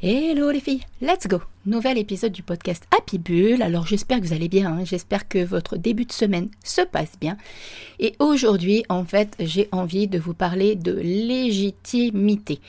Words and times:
Hello 0.00 0.52
les 0.52 0.60
filles, 0.60 0.84
let's 1.00 1.26
go 1.26 1.40
Nouvel 1.66 1.98
épisode 1.98 2.30
du 2.30 2.44
podcast 2.44 2.84
Happy 2.96 3.18
Bull. 3.18 3.62
Alors 3.62 3.84
j'espère 3.84 4.20
que 4.20 4.26
vous 4.26 4.32
allez 4.32 4.48
bien, 4.48 4.70
hein. 4.70 4.84
j'espère 4.84 5.26
que 5.26 5.44
votre 5.44 5.76
début 5.76 6.04
de 6.04 6.12
semaine 6.12 6.50
se 6.62 6.82
passe 6.82 7.14
bien. 7.20 7.36
Et 7.98 8.14
aujourd'hui, 8.20 8.84
en 8.88 9.04
fait, 9.04 9.34
j'ai 9.40 9.68
envie 9.72 10.06
de 10.06 10.20
vous 10.20 10.34
parler 10.34 10.76
de 10.76 10.92
légitimité. 10.92 12.60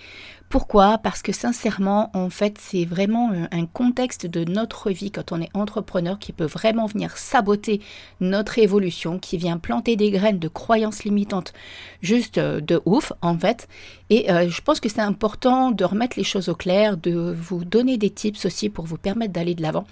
Pourquoi? 0.50 0.98
Parce 0.98 1.22
que 1.22 1.32
sincèrement, 1.32 2.10
en 2.16 2.32
fait, 2.32 2.58
c'est 2.60 2.84
vraiment 2.84 3.32
un 3.52 3.68
contexte 3.68 4.26
de 4.26 4.44
notre 4.44 4.90
vie 4.90 5.12
quand 5.12 5.32
on 5.32 5.40
est 5.42 5.50
entrepreneur 5.54 6.18
qui 6.18 6.34
peut 6.34 6.46
vraiment 6.46 6.88
venir 6.88 7.18
saboter 7.18 7.82
notre 8.20 8.58
évolution, 8.58 9.20
qui 9.20 9.38
vient 9.38 9.60
planter 9.60 9.96
des 9.96 10.10
graines 10.10 10.40
de 10.40 10.48
croyances 10.48 11.04
limitantes 11.04 11.54
juste 12.02 12.40
euh, 12.40 12.62
de 12.62 12.82
ouf, 12.86 13.14
en 13.22 13.38
fait. 13.38 13.68
Et 14.10 14.32
euh, 14.32 14.50
je 14.50 14.62
pense 14.62 14.80
que 14.80 14.90
c'est 14.90 15.02
important 15.02 15.70
de 15.70 15.86
remettre 15.86 16.18
les 16.18 16.24
choses 16.24 16.50
au 16.50 16.56
clair, 16.56 16.98
de 16.98 17.32
vous 17.40 17.64
donner 17.64 17.98
des 17.98 18.10
tips 18.10 18.44
aussi 18.46 18.70
pour 18.70 18.86
vous 18.86 18.98
permettre 18.98 19.34
d'aller 19.34 19.54
de 19.54 19.62
l'avant 19.62 19.86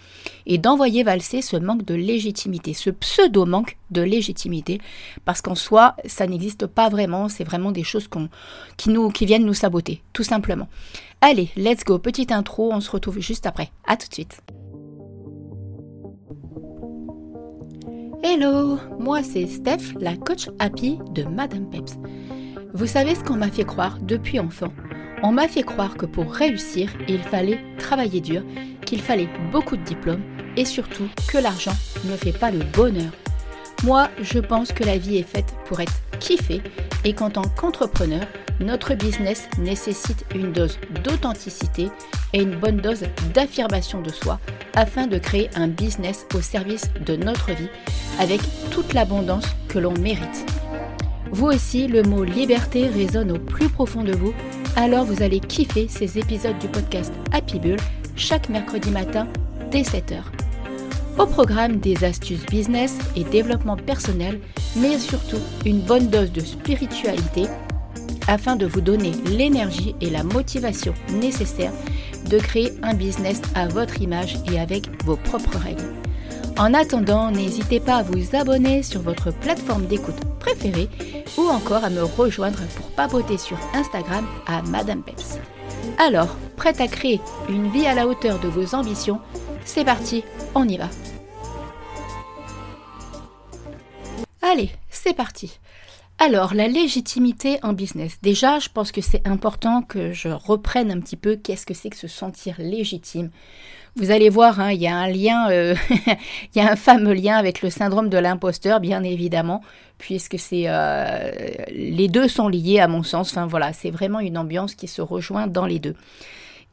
et 0.48 0.58
d'envoyer 0.58 1.04
valser 1.04 1.44
ce 1.44 1.56
manque 1.56 1.86
de 1.86 1.94
légitimité, 1.94 2.74
ce 2.74 2.90
pseudo-manque 2.90 3.78
de 3.92 4.02
légitimité, 4.02 4.82
parce 5.24 5.42
qu'en 5.42 5.56
soi, 5.56 5.96
ça 6.06 6.26
n'existe 6.26 6.66
pas 6.66 6.90
vraiment, 6.90 7.30
c'est 7.30 7.44
vraiment 7.44 7.72
des 7.72 7.84
choses 7.84 8.10
qui 8.76 9.26
viennent 9.28 9.46
nous 9.46 9.54
saboter, 9.54 10.02
tout 10.14 10.24
simplement. 10.24 10.47
Allez, 11.22 11.50
let's 11.56 11.84
go, 11.84 12.00
petite 12.00 12.32
intro, 12.32 12.72
on 12.72 12.80
se 12.80 12.92
retrouve 12.92 13.20
juste 13.20 13.46
après. 13.46 13.70
À 13.86 13.98
tout 13.98 14.08
de 14.08 14.14
suite. 14.14 14.42
Hello, 18.24 18.78
moi 19.00 19.24
c'est 19.24 19.48
Steph, 19.48 19.94
la 20.00 20.16
coach 20.16 20.50
happy 20.60 21.00
de 21.12 21.24
Madame 21.24 21.70
Peps. 21.70 21.98
Vous 22.74 22.88
savez 22.88 23.16
ce 23.16 23.24
qu'on 23.24 23.38
m'a 23.38 23.50
fait 23.50 23.64
croire 23.64 23.98
depuis 24.02 24.40
enfant? 24.40 24.74
On 25.24 25.32
m'a 25.32 25.48
fait 25.48 25.64
croire 25.64 25.98
que 25.98 26.06
pour 26.06 26.32
réussir, 26.32 26.92
il 27.08 27.20
fallait 27.20 27.60
travailler 27.80 28.22
dur, 28.22 28.44
qu'il 28.86 29.02
fallait 29.02 29.30
beaucoup 29.52 29.78
de 29.78 29.84
diplômes 29.84 30.24
et 30.56 30.66
surtout 30.66 31.08
que 31.28 31.38
l'argent 31.38 31.76
ne 32.06 32.16
fait 32.16 32.38
pas 32.38 32.52
le 32.52 32.60
bonheur. 32.74 33.12
Moi, 33.84 34.10
je 34.22 34.40
pense 34.40 34.72
que 34.72 34.84
la 34.84 34.98
vie 34.98 35.18
est 35.18 35.24
faite 35.24 35.54
pour 35.66 35.80
être 35.80 35.94
kiffée 36.20 36.62
et 37.06 37.14
qu'en 37.14 37.30
tant 37.30 37.44
qu'entrepreneur, 37.44 38.26
notre 38.60 38.96
business 38.96 39.48
nécessite 39.60 40.26
une 40.34 40.52
dose 40.52 40.80
d'authenticité 41.04 41.90
et 42.34 42.42
une 42.42 42.56
bonne 42.56 42.78
dose 42.78 43.04
d'affirmation 43.34 44.02
de 44.02 44.10
soi 44.10 44.40
afin 44.76 45.06
de 45.06 45.20
créer 45.20 45.50
un 45.56 45.68
business 45.68 46.26
au 46.34 46.42
service 46.42 46.90
de 47.06 47.16
notre 47.16 47.52
vie 47.52 47.70
avec 48.20 48.42
toute 48.72 48.94
l'abondance 48.94 49.46
que 49.68 49.80
l'on 49.80 49.94
mérite. 49.94 50.46
Vous 51.32 51.48
aussi, 51.48 51.88
le 51.88 52.04
mot 52.04 52.24
liberté 52.24 52.88
résonne 52.88 53.32
au 53.32 53.40
plus 53.40 53.70
profond 53.70 54.04
de 54.04 54.14
vous, 54.14 54.34
alors 54.76 55.06
vous 55.06 55.22
allez 55.22 55.40
kiffer 55.40 55.88
ces 55.88 56.18
épisodes 56.18 56.58
du 56.60 56.68
podcast 56.68 57.14
Happy 57.32 57.60
Bull 57.60 57.78
chaque 58.16 58.50
mercredi 58.50 58.90
matin 58.90 59.28
dès 59.72 59.82
7h. 59.82 60.37
Au 61.18 61.26
programme 61.26 61.78
des 61.78 62.04
astuces 62.04 62.46
business 62.46 62.96
et 63.16 63.24
développement 63.24 63.76
personnel, 63.76 64.40
mais 64.76 65.00
surtout 65.00 65.40
une 65.66 65.80
bonne 65.80 66.10
dose 66.10 66.32
de 66.32 66.42
spiritualité 66.42 67.46
afin 68.28 68.56
de 68.56 68.68
vous 68.68 68.82
donner 68.82 69.12
l'énergie 69.26 69.96
et 70.00 70.12
la 70.12 70.24
motivation 70.24 70.94
nécessaires 71.14 71.74
de 72.30 72.38
créer 72.38 72.72
un 72.84 72.94
business 72.94 73.42
à 73.56 73.68
votre 73.68 74.00
image 74.02 74.38
et 74.52 74.60
avec 74.60 75.04
vos 75.06 75.16
propres 75.16 75.58
règles. 75.58 75.92
En 76.60 76.74
attendant, 76.76 77.32
n'hésitez 77.32 77.80
pas 77.80 77.98
à 77.98 78.04
vous 78.04 78.36
abonner 78.36 78.84
sur 78.84 79.02
votre 79.02 79.32
plateforme 79.32 79.88
d'écoute 79.88 80.20
préférée 80.40 80.90
ou 81.38 81.48
encore 81.48 81.84
à 81.84 81.90
me 81.90 82.04
rejoindre 82.04 82.60
pour 82.76 82.88
papoter 82.92 83.38
sur 83.38 83.58
Instagram 83.74 84.26
à 84.46 84.62
Madame 84.64 85.02
Peps. 85.02 85.40
Alors, 85.98 86.36
prête 86.58 86.82
à 86.82 86.88
créer 86.88 87.22
une 87.50 87.72
vie 87.72 87.88
à 87.88 87.96
la 87.96 88.08
hauteur 88.08 88.40
de 88.40 88.48
vos 88.48 88.76
ambitions 88.76 89.20
C'est 89.68 89.84
parti, 89.84 90.24
on 90.56 90.66
y 90.66 90.78
va. 90.78 90.90
Allez, 94.42 94.72
c'est 94.90 95.14
parti. 95.14 95.60
Alors, 96.20 96.54
la 96.54 96.70
légitimité 96.70 97.60
en 97.64 97.74
business. 97.74 98.18
Déjà, 98.24 98.60
je 98.60 98.70
pense 98.70 98.94
que 98.94 99.02
c'est 99.02 99.28
important 99.28 99.82
que 99.82 100.14
je 100.14 100.30
reprenne 100.30 100.90
un 100.90 101.02
petit 101.02 101.18
peu 101.18 101.36
qu'est-ce 101.36 101.66
que 101.66 101.74
c'est 101.74 101.90
que 101.90 101.98
se 101.98 102.08
sentir 102.08 102.56
légitime. 102.60 103.30
Vous 103.98 104.10
allez 104.10 104.30
voir, 104.30 104.62
hein, 104.62 104.72
il 104.72 104.82
y 104.82 104.88
a 104.88 104.96
un 104.96 105.10
lien, 105.10 105.52
euh, 105.52 105.76
il 106.56 106.58
y 106.58 106.62
a 106.62 106.72
un 106.72 106.78
fameux 106.78 107.14
lien 107.14 107.36
avec 107.36 107.62
le 107.62 107.70
syndrome 107.70 108.08
de 108.08 108.18
l'imposteur, 108.18 108.80
bien 108.80 109.04
évidemment, 109.04 109.62
puisque 109.98 110.40
c'est 110.40 110.64
euh, 110.68 111.30
les 111.72 112.08
deux 112.08 112.30
sont 112.30 112.48
liés 112.48 112.80
à 112.80 112.88
mon 112.88 113.04
sens. 113.04 113.32
Enfin 113.32 113.48
voilà, 113.48 113.74
c'est 113.74 113.92
vraiment 113.92 114.22
une 114.22 114.38
ambiance 114.38 114.76
qui 114.76 114.88
se 114.88 115.02
rejoint 115.02 115.48
dans 115.48 115.66
les 115.66 115.80
deux. 115.80 115.96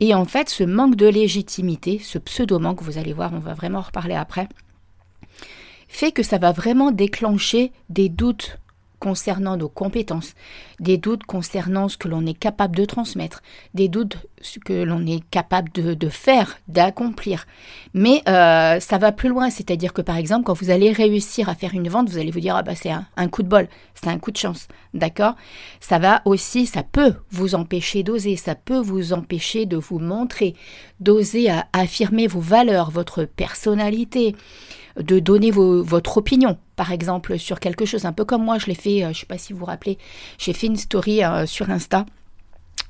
Et 0.00 0.14
en 0.14 0.24
fait, 0.24 0.48
ce 0.48 0.64
manque 0.64 0.96
de 0.96 1.06
légitimité, 1.06 1.98
ce 1.98 2.18
pseudo-manque, 2.18 2.82
vous 2.82 2.98
allez 2.98 3.12
voir, 3.12 3.32
on 3.32 3.38
va 3.38 3.54
vraiment 3.54 3.78
en 3.78 3.82
reparler 3.82 4.14
après, 4.14 4.48
fait 5.88 6.12
que 6.12 6.22
ça 6.22 6.38
va 6.38 6.52
vraiment 6.52 6.90
déclencher 6.90 7.72
des 7.88 8.08
doutes 8.08 8.58
concernant 9.04 9.58
nos 9.58 9.68
compétences, 9.68 10.32
des 10.80 10.96
doutes 10.96 11.24
concernant 11.24 11.90
ce 11.90 11.98
que 11.98 12.08
l'on 12.08 12.24
est 12.24 12.38
capable 12.38 12.74
de 12.74 12.86
transmettre, 12.86 13.42
des 13.74 13.88
doutes 13.88 14.16
ce 14.40 14.58
que 14.58 14.72
l'on 14.72 15.06
est 15.06 15.22
capable 15.28 15.70
de, 15.72 16.08
faire, 16.08 16.56
d'accomplir. 16.68 17.46
Mais 17.92 18.22
euh, 18.28 18.80
ça 18.80 18.96
va 18.96 19.12
plus 19.12 19.28
loin, 19.28 19.50
c'est-à-dire 19.50 19.92
que 19.92 20.00
par 20.00 20.16
exemple, 20.16 20.44
quand 20.44 20.54
vous 20.54 20.70
allez 20.70 20.90
réussir 20.90 21.50
à 21.50 21.54
faire 21.54 21.74
une 21.74 21.90
vente, 21.90 22.08
vous 22.08 22.16
allez 22.16 22.30
vous 22.30 22.40
dire 22.40 22.56
ah 22.56 22.62
bah 22.62 22.74
c'est 22.74 22.90
un, 22.90 23.28
coup 23.28 23.42
de 23.42 23.48
bol, 23.48 23.68
c'est 23.94 24.08
un 24.08 24.18
coup 24.18 24.30
de 24.30 24.38
chance, 24.38 24.68
d'accord? 24.94 25.34
Ça 25.80 25.98
va 25.98 26.22
aussi, 26.24 26.64
ça 26.64 26.82
peut 26.82 27.12
vous 27.30 27.54
empêcher 27.54 28.04
d'oser, 28.04 28.36
ça 28.36 28.54
peut 28.54 28.80
vous 28.80 29.12
empêcher 29.12 29.66
de 29.66 29.76
vous 29.76 29.98
montrer, 29.98 30.54
d'oser 31.00 31.50
affirmer 31.74 32.26
vos 32.26 32.40
valeurs, 32.40 32.90
votre 32.90 33.24
personnalité 33.26 34.34
de 34.96 35.18
donner 35.18 35.50
votre 35.50 36.18
opinion, 36.18 36.56
par 36.76 36.92
exemple, 36.92 37.38
sur 37.38 37.60
quelque 37.60 37.84
chose, 37.84 38.04
un 38.04 38.12
peu 38.12 38.24
comme 38.24 38.44
moi, 38.44 38.58
je 38.58 38.66
l'ai 38.66 38.74
fait, 38.74 39.02
euh, 39.02 39.06
je 39.06 39.08
ne 39.08 39.14
sais 39.14 39.26
pas 39.26 39.38
si 39.38 39.52
vous 39.52 39.60
vous 39.60 39.64
rappelez, 39.64 39.98
j'ai 40.38 40.52
fait 40.52 40.66
une 40.66 40.76
story 40.76 41.24
euh, 41.24 41.46
sur 41.46 41.70
Insta 41.70 42.04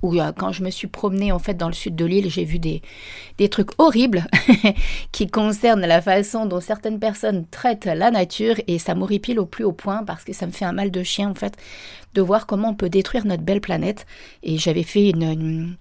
où 0.02 0.20
euh, 0.20 0.32
quand 0.32 0.52
je 0.52 0.62
me 0.62 0.70
suis 0.70 0.86
promenée 0.86 1.32
en 1.32 1.38
fait 1.38 1.54
dans 1.54 1.68
le 1.68 1.74
sud 1.74 1.96
de 1.96 2.04
l'île, 2.04 2.30
j'ai 2.30 2.44
vu 2.44 2.58
des, 2.58 2.82
des 3.38 3.48
trucs 3.48 3.70
horribles 3.78 4.26
qui 5.12 5.26
concernent 5.26 5.86
la 5.86 6.02
façon 6.02 6.46
dont 6.46 6.60
certaines 6.60 6.98
personnes 6.98 7.46
traitent 7.50 7.86
la 7.86 8.10
nature 8.10 8.56
et 8.66 8.78
ça 8.78 8.94
m'horripile 8.94 9.40
au 9.40 9.46
plus 9.46 9.64
haut 9.64 9.72
point 9.72 10.04
parce 10.04 10.24
que 10.24 10.32
ça 10.32 10.46
me 10.46 10.52
fait 10.52 10.66
un 10.66 10.72
mal 10.72 10.90
de 10.90 11.02
chien 11.02 11.30
en 11.30 11.34
fait 11.34 11.56
de 12.14 12.20
voir 12.20 12.46
comment 12.46 12.70
on 12.70 12.74
peut 12.74 12.90
détruire 12.90 13.26
notre 13.26 13.42
belle 13.42 13.60
planète. 13.60 14.06
Et 14.42 14.58
j'avais 14.58 14.84
fait 14.84 15.10
une 15.10 15.22
une 15.22 15.76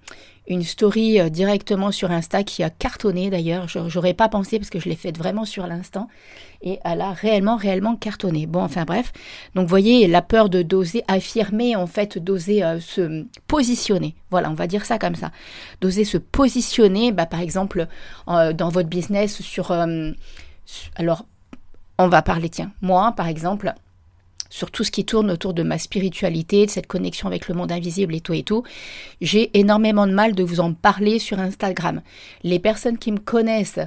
story 0.62 1.20
euh, 1.20 1.30
directement 1.30 1.92
sur 1.92 2.12
Insta 2.12 2.44
qui 2.44 2.64
a 2.64 2.70
cartonné 2.70 3.30
d'ailleurs. 3.30 3.68
J'aurais 3.68 4.14
pas 4.14 4.30
pensé 4.30 4.60
parce 4.60 4.70
que 4.70 4.80
je 4.80 4.90
l'ai 4.90 4.96
faite 4.96 5.18
vraiment 5.18 5.46
sur 5.46 5.68
l'instant 5.68 6.08
et 6.62 6.80
elle 6.84 7.02
a 7.02 7.12
réellement, 7.12 7.56
réellement 7.56 7.96
cartonné. 7.96 8.46
Bon, 8.46 8.64
enfin 8.64 8.84
bref. 8.84 9.12
Donc, 9.56 9.68
voyez, 9.68 10.08
la 10.08 10.22
peur 10.22 10.50
de 10.50 10.62
d'oser 10.62 11.04
affirmer, 11.08 11.76
en 11.76 11.88
fait, 11.88 12.18
d'oser 12.18 12.64
euh, 12.64 12.80
se 12.80 13.26
positionner. 13.48 14.16
Voilà, 14.32 14.50
on 14.50 14.56
va 14.56 14.68
dire 14.68 14.86
ça 14.86 14.98
comme 14.98 15.16
ça. 15.16 15.32
D'oser 15.82 16.06
se 16.06 16.18
positionner, 16.18 17.12
bah, 17.12 17.26
par 17.26 17.42
exemple, 17.42 17.88
euh, 18.28 18.54
dans 18.54 18.70
votre 18.70 18.90
business 18.90 19.42
sur. 19.42 19.72
alors, 20.96 21.26
on 21.98 22.08
va 22.08 22.22
parler, 22.22 22.50
tiens, 22.50 22.72
moi, 22.82 23.14
par 23.16 23.28
exemple 23.28 23.74
sur 24.54 24.70
tout 24.70 24.84
ce 24.84 24.92
qui 24.92 25.04
tourne 25.04 25.32
autour 25.32 25.56
de 25.56 25.64
ma 25.64 25.80
spiritualité, 25.80 26.68
de 26.68 26.70
cette 26.70 26.86
connexion 26.86 27.28
avec 27.28 27.48
le 27.48 27.56
monde 27.56 27.72
invisible 27.72 28.14
et 28.14 28.22
tout 28.22 28.34
et 28.34 28.44
tout. 28.44 28.62
J'ai 29.20 29.50
énormément 29.58 30.06
de 30.06 30.12
mal 30.14 30.36
de 30.36 30.44
vous 30.44 30.60
en 30.60 30.74
parler 30.74 31.18
sur 31.18 31.40
Instagram. 31.40 32.04
Les 32.44 32.60
personnes 32.60 33.00
qui 33.00 33.12
me 33.12 33.18
connaissent 33.18 33.80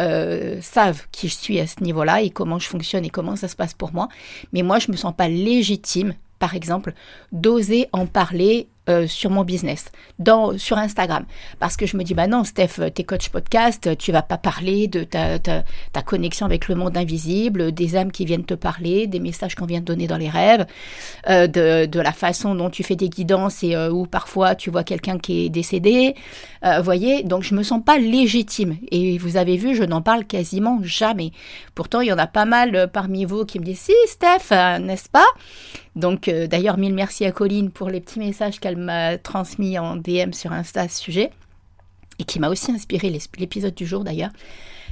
euh, 0.00 0.58
savent 0.60 1.06
qui 1.12 1.28
je 1.28 1.36
suis 1.36 1.60
à 1.60 1.68
ce 1.68 1.84
niveau-là 1.84 2.20
et 2.20 2.30
comment 2.30 2.58
je 2.58 2.66
fonctionne 2.66 3.04
et 3.04 3.10
comment 3.10 3.36
ça 3.36 3.46
se 3.46 3.54
passe 3.54 3.74
pour 3.74 3.92
moi. 3.92 4.08
Mais 4.52 4.62
moi, 4.62 4.80
je 4.80 4.90
me 4.90 4.96
sens 4.96 5.14
pas 5.16 5.28
légitime, 5.28 6.14
par 6.40 6.56
exemple, 6.56 6.94
d'oser 7.30 7.86
en 7.92 8.06
parler 8.06 8.66
euh, 8.88 9.06
sur 9.06 9.30
mon 9.30 9.44
business, 9.44 9.90
dans, 10.18 10.56
sur 10.56 10.78
Instagram. 10.78 11.24
Parce 11.58 11.76
que 11.76 11.84
je 11.84 11.96
me 11.96 12.04
dis, 12.04 12.14
bah 12.14 12.26
non, 12.26 12.44
Steph, 12.44 12.90
t'es 12.94 13.04
coach 13.04 13.28
podcast, 13.28 13.96
tu 13.98 14.12
vas 14.12 14.22
pas 14.22 14.38
parler 14.38 14.88
de 14.88 15.04
ta, 15.04 15.38
ta, 15.38 15.64
ta, 15.92 16.02
connexion 16.02 16.46
avec 16.46 16.68
le 16.68 16.74
monde 16.74 16.96
invisible, 16.96 17.72
des 17.72 17.96
âmes 17.96 18.10
qui 18.10 18.24
viennent 18.24 18.46
te 18.46 18.54
parler, 18.54 19.06
des 19.06 19.20
messages 19.20 19.54
qu'on 19.54 19.66
vient 19.66 19.80
te 19.80 19.84
donner 19.84 20.06
dans 20.06 20.16
les 20.16 20.30
rêves, 20.30 20.66
euh, 21.28 21.46
de, 21.46 21.86
de, 21.86 22.00
la 22.00 22.12
façon 22.12 22.54
dont 22.54 22.70
tu 22.70 22.82
fais 22.82 22.96
des 22.96 23.10
guidances 23.10 23.62
et 23.62 23.74
euh, 23.74 23.90
où 23.90 24.06
parfois 24.06 24.54
tu 24.54 24.70
vois 24.70 24.84
quelqu'un 24.84 25.18
qui 25.18 25.44
est 25.44 25.48
décédé. 25.50 26.14
Vous 26.62 26.82
voyez, 26.82 27.22
donc 27.22 27.44
je 27.44 27.54
me 27.54 27.62
sens 27.62 27.80
pas 27.84 27.98
légitime. 27.98 28.76
Et 28.90 29.16
vous 29.18 29.36
avez 29.36 29.56
vu, 29.56 29.76
je 29.76 29.84
n'en 29.84 30.02
parle 30.02 30.24
quasiment 30.24 30.80
jamais. 30.82 31.30
Pourtant, 31.74 32.00
il 32.00 32.08
y 32.08 32.12
en 32.12 32.18
a 32.18 32.26
pas 32.26 32.46
mal 32.46 32.90
parmi 32.92 33.24
vous 33.24 33.44
qui 33.44 33.60
me 33.60 33.64
disent, 33.64 33.78
si, 33.78 33.92
Steph, 34.06 34.50
n'est-ce 34.80 35.08
pas? 35.08 35.26
Donc 35.98 36.30
d'ailleurs, 36.30 36.78
mille 36.78 36.94
merci 36.94 37.24
à 37.24 37.32
Colline 37.32 37.70
pour 37.70 37.90
les 37.90 38.00
petits 38.00 38.18
messages 38.18 38.60
qu'elle 38.60 38.76
m'a 38.76 39.18
transmis 39.18 39.78
en 39.78 39.96
DM 39.96 40.32
sur 40.32 40.52
Insta 40.52 40.82
à 40.82 40.88
ce 40.88 40.98
sujet, 40.98 41.30
et 42.18 42.24
qui 42.24 42.40
m'a 42.40 42.48
aussi 42.48 42.72
inspiré 42.72 43.10
l'épisode 43.38 43.74
du 43.74 43.86
jour 43.86 44.04
d'ailleurs. 44.04 44.30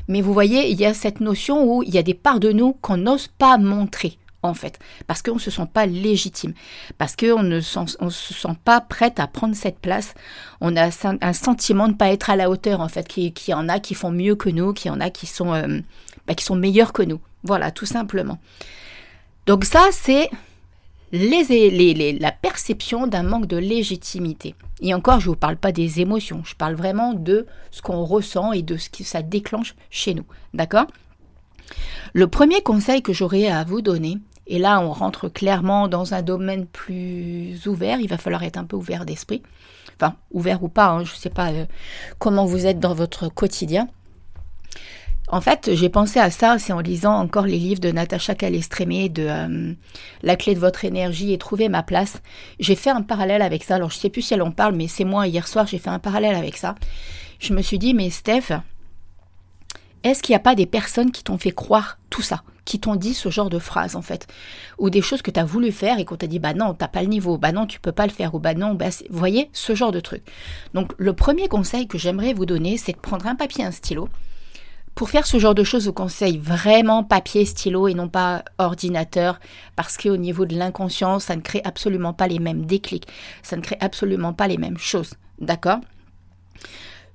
Mais 0.08 0.20
vous 0.20 0.32
voyez, 0.32 0.70
il 0.70 0.79
y 0.79 0.85
a 0.85 0.94
cette 0.94 1.20
notion 1.20 1.64
où 1.64 1.82
il 1.82 1.94
y 1.94 1.99
a 1.99 2.03
des 2.03 2.14
parts 2.14 2.41
de 2.41 2.53
nous 2.53 2.75
qu'on 2.75 2.97
n'ose 2.97 3.29
pas 3.29 3.58
montrer 3.58 4.19
en 4.43 4.55
fait, 4.55 4.79
parce 5.06 5.23
qu'on 5.23 5.35
ne 5.35 5.41
se 5.41 5.50
sent 5.50 5.67
pas 5.73 5.87
légitime, 5.87 6.55
parce 6.99 7.17
qu'on 7.17 7.43
ne 7.43 7.61
se 7.61 8.35
sent 8.35 8.56
pas 8.64 8.81
prête 8.81 9.19
à 9.19 9.26
prendre 9.26 9.56
cette 9.56 9.79
place. 9.79 10.14
On 10.61 10.76
a 10.76 10.88
un 11.02 11.32
sentiment 11.32 11.88
de 11.88 11.93
ne 11.93 11.97
pas 11.97 12.12
être 12.12 12.31
à 12.31 12.37
la 12.37 12.49
hauteur, 12.49 12.81
en 12.81 12.88
fait, 12.88 13.09
qu'il 13.09 13.32
qui 13.32 13.50
y 13.50 13.55
en 13.55 13.69
a 13.69 13.81
qui 13.81 13.94
font 13.94 14.11
mieux 14.11 14.37
que 14.37 14.49
nous, 14.49 14.73
qu'il 14.73 14.91
y 14.91 14.94
en 14.94 15.00
a 15.00 15.11
qui 15.11 15.26
sont, 15.26 15.52
euh, 15.52 15.81
bah, 16.26 16.35
qui 16.35 16.44
sont 16.44 16.55
meilleurs 16.55 16.93
que 16.93 17.02
nous. 17.02 17.20
Voilà, 17.43 17.70
tout 17.70 17.87
simplement. 17.87 18.38
Donc 19.47 19.64
ça, 19.64 19.88
c'est 19.91 20.31
la 21.12 22.32
perception 22.32 23.06
d'un 23.06 23.23
manque 23.23 23.47
de 23.47 23.56
légitimité. 23.56 24.55
Et 24.81 24.93
encore, 24.93 25.20
je 25.20 25.26
ne 25.26 25.32
vous 25.32 25.38
parle 25.38 25.56
pas 25.56 25.73
des 25.73 26.00
émotions, 26.00 26.43
je 26.44 26.55
parle 26.55 26.75
vraiment 26.75 27.14
de 27.14 27.47
ce 27.70 27.82
qu'on 27.82 28.05
ressent 28.05 28.53
et 28.53 28.62
de 28.62 28.76
ce 28.76 28.91
que 28.91 29.05
ça 29.05 29.23
déclenche 29.23 29.75
chez 29.91 30.14
nous. 30.14 30.25
D'accord? 30.53 30.87
Le 32.12 32.26
premier 32.26 32.61
conseil 32.62 33.03
que 33.03 33.12
j'aurais 33.12 33.49
à 33.49 33.64
vous 33.64 33.82
donner, 33.82 34.19
et 34.47 34.58
là 34.58 34.81
on 34.81 34.93
rentre 34.93 35.29
clairement 35.29 35.88
dans 35.88 36.14
un 36.14 36.23
domaine 36.23 36.67
plus 36.67 37.67
ouvert, 37.67 38.00
il 38.00 38.09
va 38.09 38.19
falloir 38.19 38.43
être 38.43 38.56
un 38.56 38.64
peu 38.64 38.76
ouvert 38.76 39.05
d'esprit, 39.05 39.43
enfin 39.99 40.14
ouvert 40.31 40.62
ou 40.62 40.69
pas, 40.69 40.88
hein, 40.88 41.05
je 41.05 41.12
ne 41.12 41.19
sais 41.19 41.31
pas 41.31 41.50
euh, 41.50 41.67
comment 42.19 42.44
vous 42.44 42.67
êtes 42.67 42.79
dans 42.79 42.94
votre 42.94 43.29
quotidien, 43.29 43.88
en 45.28 45.40
fait, 45.40 45.70
j'ai 45.75 45.88
pensé 45.88 46.20
à 46.20 46.31
ça, 46.31 46.58
c'est 46.58 46.73
en 46.73 46.81
lisant 46.81 47.14
encore 47.14 47.46
les 47.46 47.58
livres 47.58 47.81
de 47.81 47.90
Natacha 47.90 48.34
Calestrémé, 48.34 49.08
de 49.08 49.26
euh, 49.28 49.73
La 50.23 50.37
clé 50.37 50.55
de 50.55 50.61
votre 50.61 50.84
énergie 50.84 51.32
et 51.32 51.38
Trouver 51.38 51.69
ma 51.69 51.82
place. 51.82 52.23
J'ai 52.61 52.76
fait 52.76 52.90
un 52.90 53.02
parallèle 53.02 53.43
avec 53.43 53.64
ça. 53.64 53.75
Alors, 53.75 53.90
je 53.90 53.96
ne 53.96 54.00
sais 54.00 54.11
plus 54.11 54.23
si 54.23 54.34
elle 54.34 54.43
en 54.43 54.52
parle, 54.52 54.76
mais 54.76 54.87
c'est 54.87 55.05
moi, 55.05 55.26
hier 55.26 55.49
soir, 55.49 55.67
j'ai 55.67 55.78
fait 55.78 55.90
un 55.90 55.99
parallèle 55.99 56.37
avec 56.37 56.56
ça. 56.56 56.76
Je 57.40 57.55
me 57.55 57.62
suis 57.62 57.78
dit, 57.78 57.93
mais 57.93 58.11
Steph, 58.11 58.52
est-ce 60.05 60.23
qu'il 60.23 60.34
n'y 60.34 60.37
a 60.37 60.40
pas 60.40 60.55
des 60.55 60.67
personnes 60.67 61.11
qui 61.11 61.25
t'ont 61.25 61.38
fait 61.38 61.50
croire 61.50 61.99
tout 62.11 62.23
ça? 62.23 62.44
Qui 62.64 62.78
t'ont 62.78 62.94
dit 62.94 63.12
ce 63.12 63.28
genre 63.28 63.50
de 63.50 63.58
phrases 63.58 63.96
en 63.96 64.02
fait, 64.02 64.28
ou 64.78 64.90
des 64.90 65.02
choses 65.02 65.23
que 65.23 65.32
tu 65.32 65.40
as 65.40 65.44
voulu 65.44 65.73
faire 65.73 65.99
et 65.99 66.05
qu'on 66.05 66.17
t'a 66.17 66.28
dit 66.28 66.38
bah 66.38 66.55
non, 66.55 66.75
t'as 66.75 66.87
pas 66.88 67.02
le 67.02 67.08
niveau, 67.08 67.38
bah 67.38 67.50
non, 67.50 67.67
tu 67.67 67.81
peux 67.81 67.93
pas 67.93 68.06
le 68.06 68.12
faire, 68.12 68.34
ou 68.34 68.38
bah 68.38 68.55
non, 68.55 68.75
bah 68.75 68.90
vous 69.11 69.19
voyez, 69.19 69.50
ce 69.52 69.75
genre 69.75 69.90
de 69.90 69.99
truc. 70.00 70.23
Donc 70.75 70.93
le 70.96 71.12
premier 71.12 71.49
conseil 71.49 71.88
que 71.88 71.99
j'aimerais 71.99 72.34
vous 72.34 72.46
donner, 72.46 72.76
c'est 72.76 72.93
de 72.93 72.99
prendre 72.99 73.26
un 73.26 73.34
papier, 73.34 73.64
un 73.64 73.70
stylo, 73.73 74.08
pour 74.97 75.11
faire 75.11 75.27
ce 75.27 75.39
genre 75.39 75.55
de 75.55 75.63
choses, 75.63 75.83
je 75.83 75.89
vous 75.89 75.93
conseille 75.93 76.39
vraiment 76.39 77.05
papier, 77.05 77.45
stylo 77.45 77.87
et 77.87 77.93
non 77.93 78.09
pas 78.09 78.43
ordinateur, 78.57 79.39
parce 79.77 79.99
qu'au 79.99 80.17
niveau 80.17 80.47
de 80.47 80.57
l'inconscient, 80.57 81.19
ça 81.19 81.37
ne 81.37 81.43
crée 81.43 81.61
absolument 81.65 82.15
pas 82.15 82.27
les 82.27 82.39
mêmes 82.39 82.65
déclics, 82.65 83.07
ça 83.43 83.57
ne 83.57 83.61
crée 83.61 83.77
absolument 83.81 84.33
pas 84.33 84.49
les 84.49 84.57
mêmes 84.57 84.79
choses. 84.79 85.13
D'accord? 85.39 85.81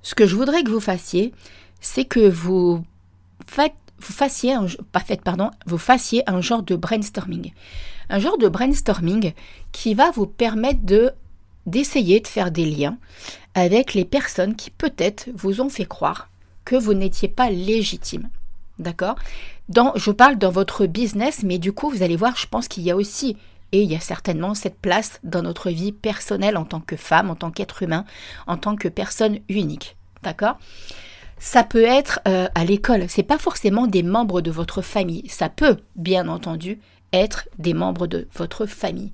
Ce 0.00 0.14
que 0.14 0.26
je 0.26 0.36
voudrais 0.36 0.62
que 0.62 0.70
vous 0.70 0.78
fassiez, 0.78 1.34
c'est 1.80 2.04
que 2.04 2.28
vous 2.28 2.84
fassiez 3.98 4.52
un, 4.54 4.66
pas 4.92 5.02
un 6.28 6.40
genre 6.40 6.62
de 6.62 6.76
brainstorming. 6.76 7.52
Un 8.08 8.18
genre 8.20 8.38
de 8.38 8.48
brainstorming 8.48 9.32
qui 9.72 9.94
va 9.94 10.12
vous 10.12 10.26
permettre 10.26 10.82
de 10.84 11.10
d'essayer 11.66 12.20
de 12.20 12.26
faire 12.26 12.50
des 12.50 12.64
liens 12.64 12.98
avec 13.54 13.94
les 13.94 14.04
personnes 14.04 14.56
qui 14.56 14.70
peut-être 14.70 15.28
vous 15.34 15.60
ont 15.60 15.68
fait 15.68 15.84
croire 15.84 16.28
que 16.64 16.76
vous 16.76 16.94
n'étiez 16.94 17.28
pas 17.28 17.50
légitime. 17.50 18.28
D'accord? 18.78 19.16
Dans, 19.68 19.92
Je 19.96 20.10
parle 20.10 20.38
dans 20.38 20.50
votre 20.50 20.86
business, 20.86 21.42
mais 21.42 21.58
du 21.58 21.72
coup, 21.72 21.90
vous 21.90 22.02
allez 22.02 22.16
voir, 22.16 22.36
je 22.36 22.46
pense 22.46 22.68
qu'il 22.68 22.82
y 22.82 22.90
a 22.90 22.96
aussi, 22.96 23.36
et 23.72 23.82
il 23.82 23.90
y 23.90 23.96
a 23.96 24.00
certainement 24.00 24.54
cette 24.54 24.78
place 24.78 25.18
dans 25.24 25.42
notre 25.42 25.70
vie 25.70 25.92
personnelle 25.92 26.56
en 26.56 26.64
tant 26.64 26.80
que 26.80 26.96
femme, 26.96 27.30
en 27.30 27.34
tant 27.34 27.50
qu'être 27.50 27.82
humain, 27.82 28.04
en 28.46 28.56
tant 28.56 28.76
que 28.76 28.88
personne 28.88 29.38
unique. 29.48 29.96
D'accord? 30.22 30.58
Ça 31.38 31.64
peut 31.64 31.82
être 31.82 32.20
euh, 32.28 32.46
à 32.54 32.64
l'école. 32.64 33.06
C'est 33.08 33.22
pas 33.24 33.38
forcément 33.38 33.86
des 33.86 34.02
membres 34.04 34.42
de 34.42 34.50
votre 34.50 34.82
famille. 34.82 35.28
Ça 35.28 35.48
peut, 35.48 35.78
bien 35.96 36.28
entendu, 36.28 36.78
être 37.12 37.48
des 37.58 37.74
membres 37.74 38.06
de 38.06 38.28
votre 38.36 38.66
famille. 38.66 39.12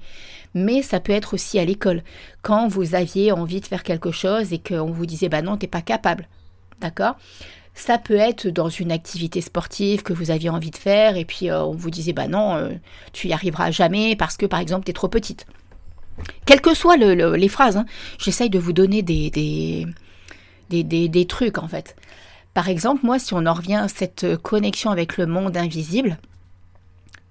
Mais 0.54 0.82
ça 0.82 1.00
peut 1.00 1.12
être 1.12 1.34
aussi 1.34 1.58
à 1.58 1.64
l'école. 1.64 2.02
Quand 2.42 2.68
vous 2.68 2.94
aviez 2.94 3.32
envie 3.32 3.60
de 3.60 3.66
faire 3.66 3.82
quelque 3.82 4.10
chose 4.10 4.52
et 4.52 4.58
qu'on 4.58 4.90
vous 4.90 5.06
disait 5.06 5.28
bah 5.28 5.42
non, 5.42 5.56
t'es 5.56 5.66
pas 5.66 5.82
capable. 5.82 6.28
D'accord? 6.80 7.16
Ça 7.74 7.98
peut 7.98 8.16
être 8.16 8.48
dans 8.48 8.68
une 8.68 8.90
activité 8.90 9.40
sportive 9.40 10.02
que 10.02 10.12
vous 10.12 10.30
aviez 10.30 10.50
envie 10.50 10.70
de 10.70 10.76
faire 10.76 11.16
et 11.16 11.24
puis 11.24 11.48
euh, 11.48 11.62
on 11.62 11.76
vous 11.76 11.90
disait 11.90 12.12
bah 12.12 12.26
non, 12.26 12.56
euh, 12.56 12.70
tu 13.12 13.28
y 13.28 13.32
arriveras 13.32 13.70
jamais 13.70 14.16
parce 14.16 14.36
que 14.36 14.46
par 14.46 14.58
exemple 14.58 14.84
tu 14.84 14.90
es 14.90 14.94
trop 14.94 15.08
petite. 15.08 15.46
Quelles 16.44 16.60
que 16.60 16.74
soient 16.74 16.96
les 16.96 17.48
phrases, 17.48 17.76
hein, 17.76 17.86
j'essaye 18.18 18.50
de 18.50 18.58
vous 18.58 18.72
donner 18.72 19.02
des 19.02 19.86
trucs 21.28 21.58
en 21.58 21.68
fait. 21.68 21.94
Par 22.54 22.68
exemple, 22.68 23.06
moi, 23.06 23.20
si 23.20 23.34
on 23.34 23.46
en 23.46 23.54
revient 23.54 23.76
à 23.76 23.86
cette 23.86 24.36
connexion 24.38 24.90
avec 24.90 25.16
le 25.16 25.26
monde 25.26 25.56
invisible, 25.56 26.18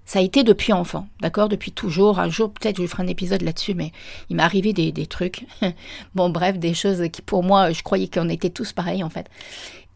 ça 0.08 0.20
a 0.20 0.22
été 0.22 0.42
depuis 0.42 0.72
enfant, 0.72 1.06
d'accord 1.20 1.50
Depuis 1.50 1.70
toujours. 1.70 2.18
Un 2.18 2.30
jour, 2.30 2.50
peut-être, 2.50 2.80
je 2.80 2.86
ferai 2.86 3.02
un 3.02 3.08
épisode 3.08 3.42
là-dessus, 3.42 3.74
mais 3.74 3.92
il 4.30 4.36
m'est 4.36 4.42
arrivé 4.42 4.72
des, 4.72 5.06
trucs. 5.06 5.44
bon, 6.14 6.30
bref, 6.30 6.58
des 6.58 6.72
choses 6.72 7.02
qui, 7.12 7.20
pour 7.20 7.42
moi, 7.42 7.72
je 7.72 7.82
croyais 7.82 8.08
qu'on 8.08 8.30
était 8.30 8.48
tous 8.48 8.72
pareils, 8.72 9.04
en 9.04 9.10
fait. 9.10 9.26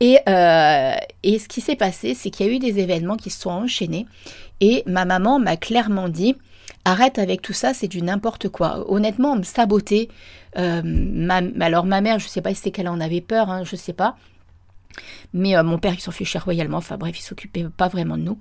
Et, 0.00 0.18
euh, 0.28 0.92
et 1.22 1.38
ce 1.38 1.48
qui 1.48 1.62
s'est 1.62 1.76
passé, 1.76 2.12
c'est 2.12 2.28
qu'il 2.28 2.44
y 2.44 2.50
a 2.50 2.52
eu 2.52 2.58
des 2.58 2.78
événements 2.78 3.16
qui 3.16 3.30
se 3.30 3.40
sont 3.40 3.48
enchaînés. 3.48 4.04
Et 4.60 4.82
ma 4.84 5.06
maman 5.06 5.38
m'a 5.38 5.56
clairement 5.56 6.10
dit 6.10 6.36
arrête 6.84 7.18
avec 7.18 7.40
tout 7.40 7.54
ça, 7.54 7.72
c'est 7.72 7.88
du 7.88 8.02
n'importe 8.02 8.50
quoi. 8.50 8.84
Honnêtement, 8.92 9.34
me 9.36 9.44
saboter. 9.44 10.10
Euh, 10.58 10.82
alors, 11.58 11.86
ma 11.86 12.02
mère, 12.02 12.18
je 12.18 12.26
ne 12.26 12.30
sais 12.30 12.42
pas 12.42 12.52
si 12.52 12.60
c'est 12.60 12.70
qu'elle 12.70 12.88
en 12.88 13.00
avait 13.00 13.22
peur, 13.22 13.48
hein, 13.48 13.64
je 13.64 13.76
ne 13.76 13.80
sais 13.80 13.94
pas. 13.94 14.16
Mais 15.32 15.56
euh, 15.56 15.62
mon 15.62 15.78
père, 15.78 15.94
il 15.94 16.00
s'en 16.00 16.10
fichait 16.10 16.38
royalement. 16.38 16.78
Enfin 16.78 16.96
bref, 16.96 17.18
il 17.18 17.22
s'occupait 17.22 17.64
pas 17.76 17.88
vraiment 17.88 18.16
de 18.16 18.22
nous. 18.22 18.38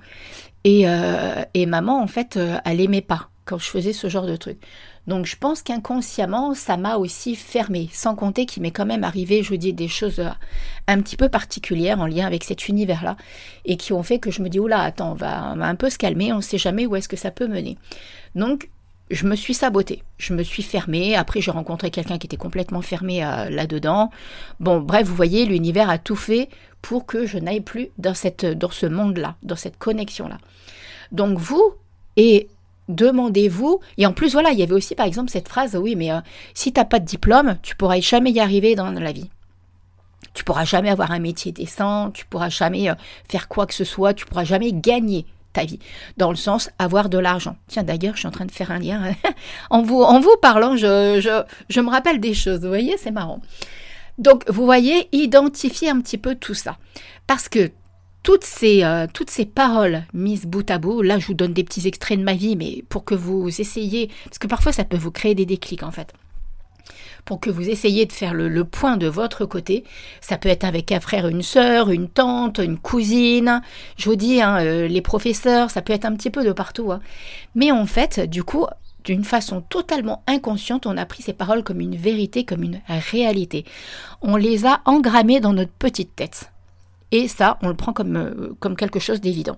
Et, 0.64 0.88
euh, 0.88 1.44
et 1.54 1.66
maman, 1.66 2.02
en 2.02 2.08
fait, 2.08 2.38
euh, 2.38 2.58
elle 2.66 2.82
aimait 2.82 3.02
pas 3.02 3.30
quand 3.46 3.58
je 3.58 3.66
faisais 3.66 3.94
ce 3.94 4.08
genre 4.08 4.28
de 4.28 4.36
truc. 4.36 4.60
Donc 5.08 5.26
je 5.26 5.36
pense 5.36 5.64
qu'inconsciemment, 5.64 6.54
ça 6.54 6.78
m'a 6.78 6.98
aussi 6.98 7.36
fermé, 7.36 7.90
sans 7.92 8.16
compter 8.16 8.46
qu'il 8.46 8.62
m'est 8.62 8.72
quand 8.72 8.86
même 8.86 9.04
arrivé, 9.04 9.42
je 9.42 9.56
dis, 9.56 9.74
des 9.74 9.88
choses 9.88 10.22
un 10.88 11.02
petit 11.02 11.18
peu 11.18 11.28
particulières 11.28 12.00
en 12.00 12.06
lien 12.06 12.28
avec 12.28 12.44
cet 12.44 12.68
univers-là, 12.68 13.18
et 13.66 13.78
qui 13.78 13.94
ont 13.94 14.04
fait 14.04 14.20
que 14.20 14.30
je 14.30 14.44
me 14.44 14.48
dis, 14.48 14.60
oula, 14.60 14.80
attends, 14.82 15.14
on 15.14 15.16
va, 15.16 15.54
on 15.54 15.58
va 15.58 15.66
un 15.66 15.76
peu 15.76 15.90
se 15.90 15.98
calmer, 15.98 16.32
on 16.32 16.38
ne 16.38 16.42
sait 16.42 16.60
jamais 16.60 16.86
où 16.86 16.96
est-ce 16.96 17.10
que 17.10 17.18
ça 17.18 17.32
peut 17.32 17.48
mener. 17.48 17.80
Donc 18.36 18.70
je 19.12 19.28
me 19.28 19.36
suis 19.36 19.54
sabotée, 19.54 20.04
je 20.18 20.34
me 20.34 20.44
suis 20.44 20.64
fermée. 20.64 21.16
Après, 21.16 21.42
j'ai 21.42 21.52
rencontré 21.52 21.92
quelqu'un 21.92 22.18
qui 22.18 22.28
était 22.28 22.38
complètement 22.38 22.82
fermé 22.82 23.24
euh, 23.24 23.50
là-dedans. 23.50 24.10
Bon, 24.60 24.80
bref, 24.80 25.08
vous 25.08 25.16
voyez, 25.16 25.46
l'univers 25.46 25.90
a 25.90 25.98
tout 25.98 26.16
fait 26.16 26.50
pour 26.82 27.06
que 27.06 27.26
je 27.26 27.38
n'aille 27.38 27.62
plus 27.62 27.90
dans, 27.98 28.14
cette, 28.14 28.46
dans 28.46 28.72
ce 28.72 28.86
monde-là, 28.86 29.36
dans 29.44 29.56
cette 29.56 29.78
connexion-là. 29.78 30.38
Donc, 31.12 31.38
vous, 31.38 31.76
et 32.16 32.48
demandez-vous, 32.88 33.80
et 33.98 34.06
en 34.06 34.14
plus, 34.14 34.34
voilà, 34.34 34.52
il 34.52 34.60
y 34.60 34.64
avait 34.64 34.74
aussi 34.74 34.96
par 34.96 35.06
exemple 35.06 35.30
cette 35.30 35.48
phrase, 35.48 35.76
oui, 35.76 35.96
mais 35.96 36.12
euh, 36.12 36.20
si 36.54 36.74
tu 36.74 36.80
n'as 36.80 36.86
pas 36.86 37.00
de 37.00 37.06
diplôme, 37.06 37.58
tu 37.62 37.76
pourras 37.76 38.00
jamais 38.00 38.32
y 38.32 38.40
arriver 38.40 38.76
dans 38.76 38.92
la 38.92 39.12
vie. 39.12 39.30
Tu 40.34 40.44
pourras 40.44 40.64
jamais 40.64 40.90
avoir 40.90 41.12
un 41.12 41.20
métier 41.20 41.52
décent, 41.52 42.12
tu 42.12 42.26
pourras 42.26 42.50
jamais 42.50 42.90
euh, 42.90 42.96
faire 43.28 43.48
quoi 43.48 43.68
que 43.68 43.74
ce 43.74 43.84
soit, 43.84 44.14
tu 44.14 44.26
pourras 44.26 44.46
jamais 44.46 44.72
gagner 44.72 45.26
ta 45.54 45.66
vie, 45.66 45.80
dans 46.18 46.30
le 46.30 46.36
sens 46.36 46.70
avoir 46.80 47.10
de 47.10 47.18
l'argent. 47.18 47.56
Tiens, 47.68 47.84
d'ailleurs, 47.84 48.16
je 48.16 48.20
suis 48.20 48.28
en 48.28 48.32
train 48.32 48.46
de 48.46 48.52
faire 48.52 48.72
un 48.72 48.80
lien. 48.80 49.14
en, 49.70 49.82
vous, 49.82 50.02
en 50.02 50.20
vous 50.20 50.36
parlant, 50.42 50.76
je, 50.76 51.20
je, 51.20 51.44
je 51.70 51.82
me 51.82 51.90
rappelle 51.90 52.20
des 52.20 52.34
choses, 52.34 52.62
vous 52.62 52.68
voyez, 52.68 52.96
c'est 52.98 53.12
marrant. 53.12 53.42
Donc, 54.18 54.44
vous 54.50 54.66
voyez, 54.66 55.08
identifier 55.12 55.90
un 55.90 56.00
petit 56.02 56.18
peu 56.18 56.36
tout 56.36 56.54
ça. 56.54 56.78
Parce 57.28 57.50
que 57.50 57.72
toutes 58.24 58.44
ces, 58.44 58.84
euh, 58.84 59.08
toutes 59.12 59.30
ces 59.30 59.46
paroles 59.46 60.04
mises 60.14 60.46
bout 60.46 60.70
à 60.70 60.78
bout, 60.78 61.02
là, 61.02 61.18
je 61.18 61.28
vous 61.28 61.34
donne 61.34 61.54
des 61.54 61.64
petits 61.64 61.88
extraits 61.88 62.20
de 62.20 62.24
ma 62.24 62.34
vie, 62.34 62.56
mais 62.56 62.84
pour 62.90 63.04
que 63.04 63.16
vous 63.16 63.48
essayiez, 63.48 64.10
parce 64.26 64.38
que 64.38 64.48
parfois, 64.48 64.72
ça 64.72 64.84
peut 64.84 64.98
vous 64.98 65.12
créer 65.12 65.36
des 65.36 65.46
déclics, 65.46 65.84
en 65.84 65.92
fait 65.92 66.14
pour 67.26 67.40
que 67.40 67.50
vous 67.50 67.70
essayiez 67.70 68.06
de 68.06 68.12
faire 68.12 68.34
le, 68.34 68.64
point 68.64 68.98
de 68.98 69.08
votre 69.08 69.46
côté. 69.46 69.84
Ça 70.22 70.38
peut 70.38 70.50
être 70.50 70.64
avec 70.64 70.92
un 70.92 71.00
frère, 71.00 71.28
une 71.28 71.42
sœur, 71.42 71.90
une 71.90 72.10
tante, 72.10 72.60
une 72.60 72.78
cousine. 72.78 73.62
Je 73.98 74.10
vous 74.10 74.16
dis, 74.16 74.42
hein, 74.42 74.58
euh, 74.62 74.88
les 74.88 75.02
professeurs, 75.02 75.72
ça 75.72 75.82
peut 75.82 75.94
être 75.94 76.06
un 76.06 76.16
petit 76.16 76.30
peu 76.30 76.44
de 76.44 76.52
partout. 76.52 76.92
Hein. 76.92 77.02
Mais 77.56 77.72
en 77.72 77.86
fait, 77.86 78.20
du 78.20 78.44
coup, 78.44 78.66
d'une 79.04 79.24
façon 79.24 79.62
totalement 79.62 80.24
inconsciente, 80.28 80.86
on 80.86 80.98
a 80.98 81.06
pris 81.06 81.24
ces 81.24 81.34
paroles 81.34 81.64
comme 81.64 81.82
une 81.82 81.96
vérité, 81.96 82.44
comme 82.46 82.64
une 82.64 82.82
réalité. 82.88 83.66
On 84.22 84.36
les 84.36 84.66
a 84.66 84.82
engrammées 84.86 85.40
dans 85.40 85.54
notre 85.54 85.72
petite 85.72 86.16
tête. 86.16 86.52
Et 87.12 87.28
ça, 87.28 87.58
on 87.62 87.68
le 87.68 87.76
prend 87.76 87.94
comme, 87.94 88.16
euh, 88.16 88.56
comme 88.60 88.76
quelque 88.76 89.00
chose 89.00 89.20
d'évident 89.20 89.58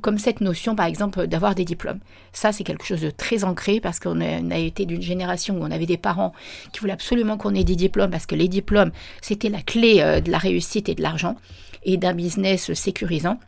comme 0.00 0.18
cette 0.18 0.40
notion, 0.40 0.74
par 0.74 0.86
exemple, 0.86 1.26
d'avoir 1.26 1.54
des 1.54 1.64
diplômes. 1.64 2.00
Ça, 2.32 2.52
c'est 2.52 2.64
quelque 2.64 2.84
chose 2.84 3.00
de 3.00 3.10
très 3.10 3.44
ancré 3.44 3.80
parce 3.80 4.00
qu'on 4.00 4.20
a, 4.20 4.58
été 4.58 4.86
d'une 4.86 5.02
génération 5.02 5.58
où 5.58 5.62
on 5.62 5.70
avait 5.70 5.86
des 5.86 5.96
parents 5.96 6.32
qui 6.72 6.80
voulaient 6.80 6.92
absolument 6.92 7.36
qu'on 7.36 7.54
ait 7.54 7.64
des 7.64 7.76
diplômes 7.76 8.10
parce 8.10 8.26
que 8.26 8.34
les 8.34 8.48
diplômes, 8.48 8.92
c'était 9.20 9.48
la 9.48 9.60
clé 9.60 10.00
euh, 10.00 10.20
de 10.20 10.30
la 10.30 10.38
réussite 10.38 10.88
et 10.88 10.94
de 10.94 11.02
l'argent 11.02 11.36
et 11.84 11.96
d'un 11.96 12.14
business 12.14 12.72
sécurisant. 12.74 13.38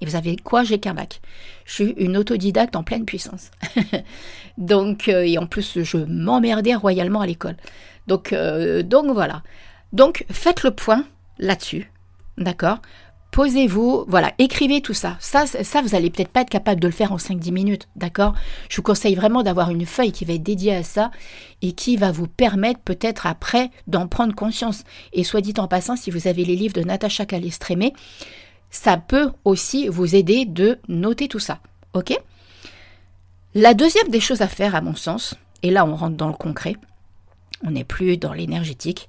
Et 0.00 0.06
vous 0.06 0.16
avez 0.16 0.36
quoi? 0.36 0.64
J'ai 0.64 0.80
qu'un 0.80 0.94
bac. 0.94 1.20
Je 1.64 1.72
suis 1.74 1.94
une 1.96 2.16
autodidacte 2.16 2.74
en 2.74 2.82
pleine 2.82 3.04
puissance. 3.04 3.50
donc, 4.58 5.08
euh, 5.08 5.22
et 5.22 5.38
en 5.38 5.46
plus, 5.46 5.82
je 5.82 5.98
m'emmerdais 5.98 6.74
royalement 6.74 7.20
à 7.20 7.26
l'école. 7.26 7.56
Donc, 8.08 8.32
euh, 8.32 8.82
donc 8.82 9.06
voilà. 9.12 9.42
Donc, 9.92 10.24
faites 10.30 10.64
le 10.64 10.72
point 10.72 11.04
là-dessus. 11.38 11.90
D'accord? 12.38 12.78
Posez-vous, 13.32 14.04
voilà, 14.08 14.34
écrivez 14.38 14.82
tout 14.82 14.92
ça. 14.92 15.16
Ça, 15.18 15.46
ça 15.46 15.80
vous 15.80 15.94
allez 15.94 16.10
peut-être 16.10 16.28
pas 16.28 16.42
être 16.42 16.50
capable 16.50 16.80
de 16.80 16.86
le 16.86 16.92
faire 16.92 17.12
en 17.12 17.16
5-10 17.16 17.50
minutes, 17.50 17.88
d'accord? 17.96 18.34
Je 18.68 18.76
vous 18.76 18.82
conseille 18.82 19.14
vraiment 19.14 19.42
d'avoir 19.42 19.70
une 19.70 19.86
feuille 19.86 20.12
qui 20.12 20.26
va 20.26 20.34
être 20.34 20.42
dédiée 20.42 20.74
à 20.74 20.82
ça 20.82 21.10
et 21.62 21.72
qui 21.72 21.96
va 21.96 22.12
vous 22.12 22.26
permettre 22.26 22.80
peut-être 22.80 23.26
après 23.26 23.70
d'en 23.86 24.06
prendre 24.06 24.34
conscience. 24.34 24.84
Et 25.14 25.24
soit 25.24 25.40
dit 25.40 25.54
en 25.56 25.66
passant, 25.66 25.96
si 25.96 26.10
vous 26.10 26.28
avez 26.28 26.44
les 26.44 26.56
livres 26.56 26.74
de 26.74 26.82
Natacha 26.82 27.24
Calestrémé, 27.24 27.94
ça 28.68 28.98
peut 28.98 29.30
aussi 29.46 29.88
vous 29.88 30.14
aider 30.14 30.44
de 30.44 30.78
noter 30.88 31.26
tout 31.26 31.38
ça, 31.38 31.60
ok? 31.94 32.12
La 33.54 33.72
deuxième 33.72 34.08
des 34.08 34.20
choses 34.20 34.42
à 34.42 34.48
faire, 34.48 34.74
à 34.74 34.82
mon 34.82 34.94
sens, 34.94 35.36
et 35.62 35.70
là 35.70 35.86
on 35.86 35.96
rentre 35.96 36.18
dans 36.18 36.28
le 36.28 36.34
concret, 36.34 36.76
on 37.64 37.70
n'est 37.70 37.84
plus 37.84 38.18
dans 38.18 38.34
l'énergétique, 38.34 39.08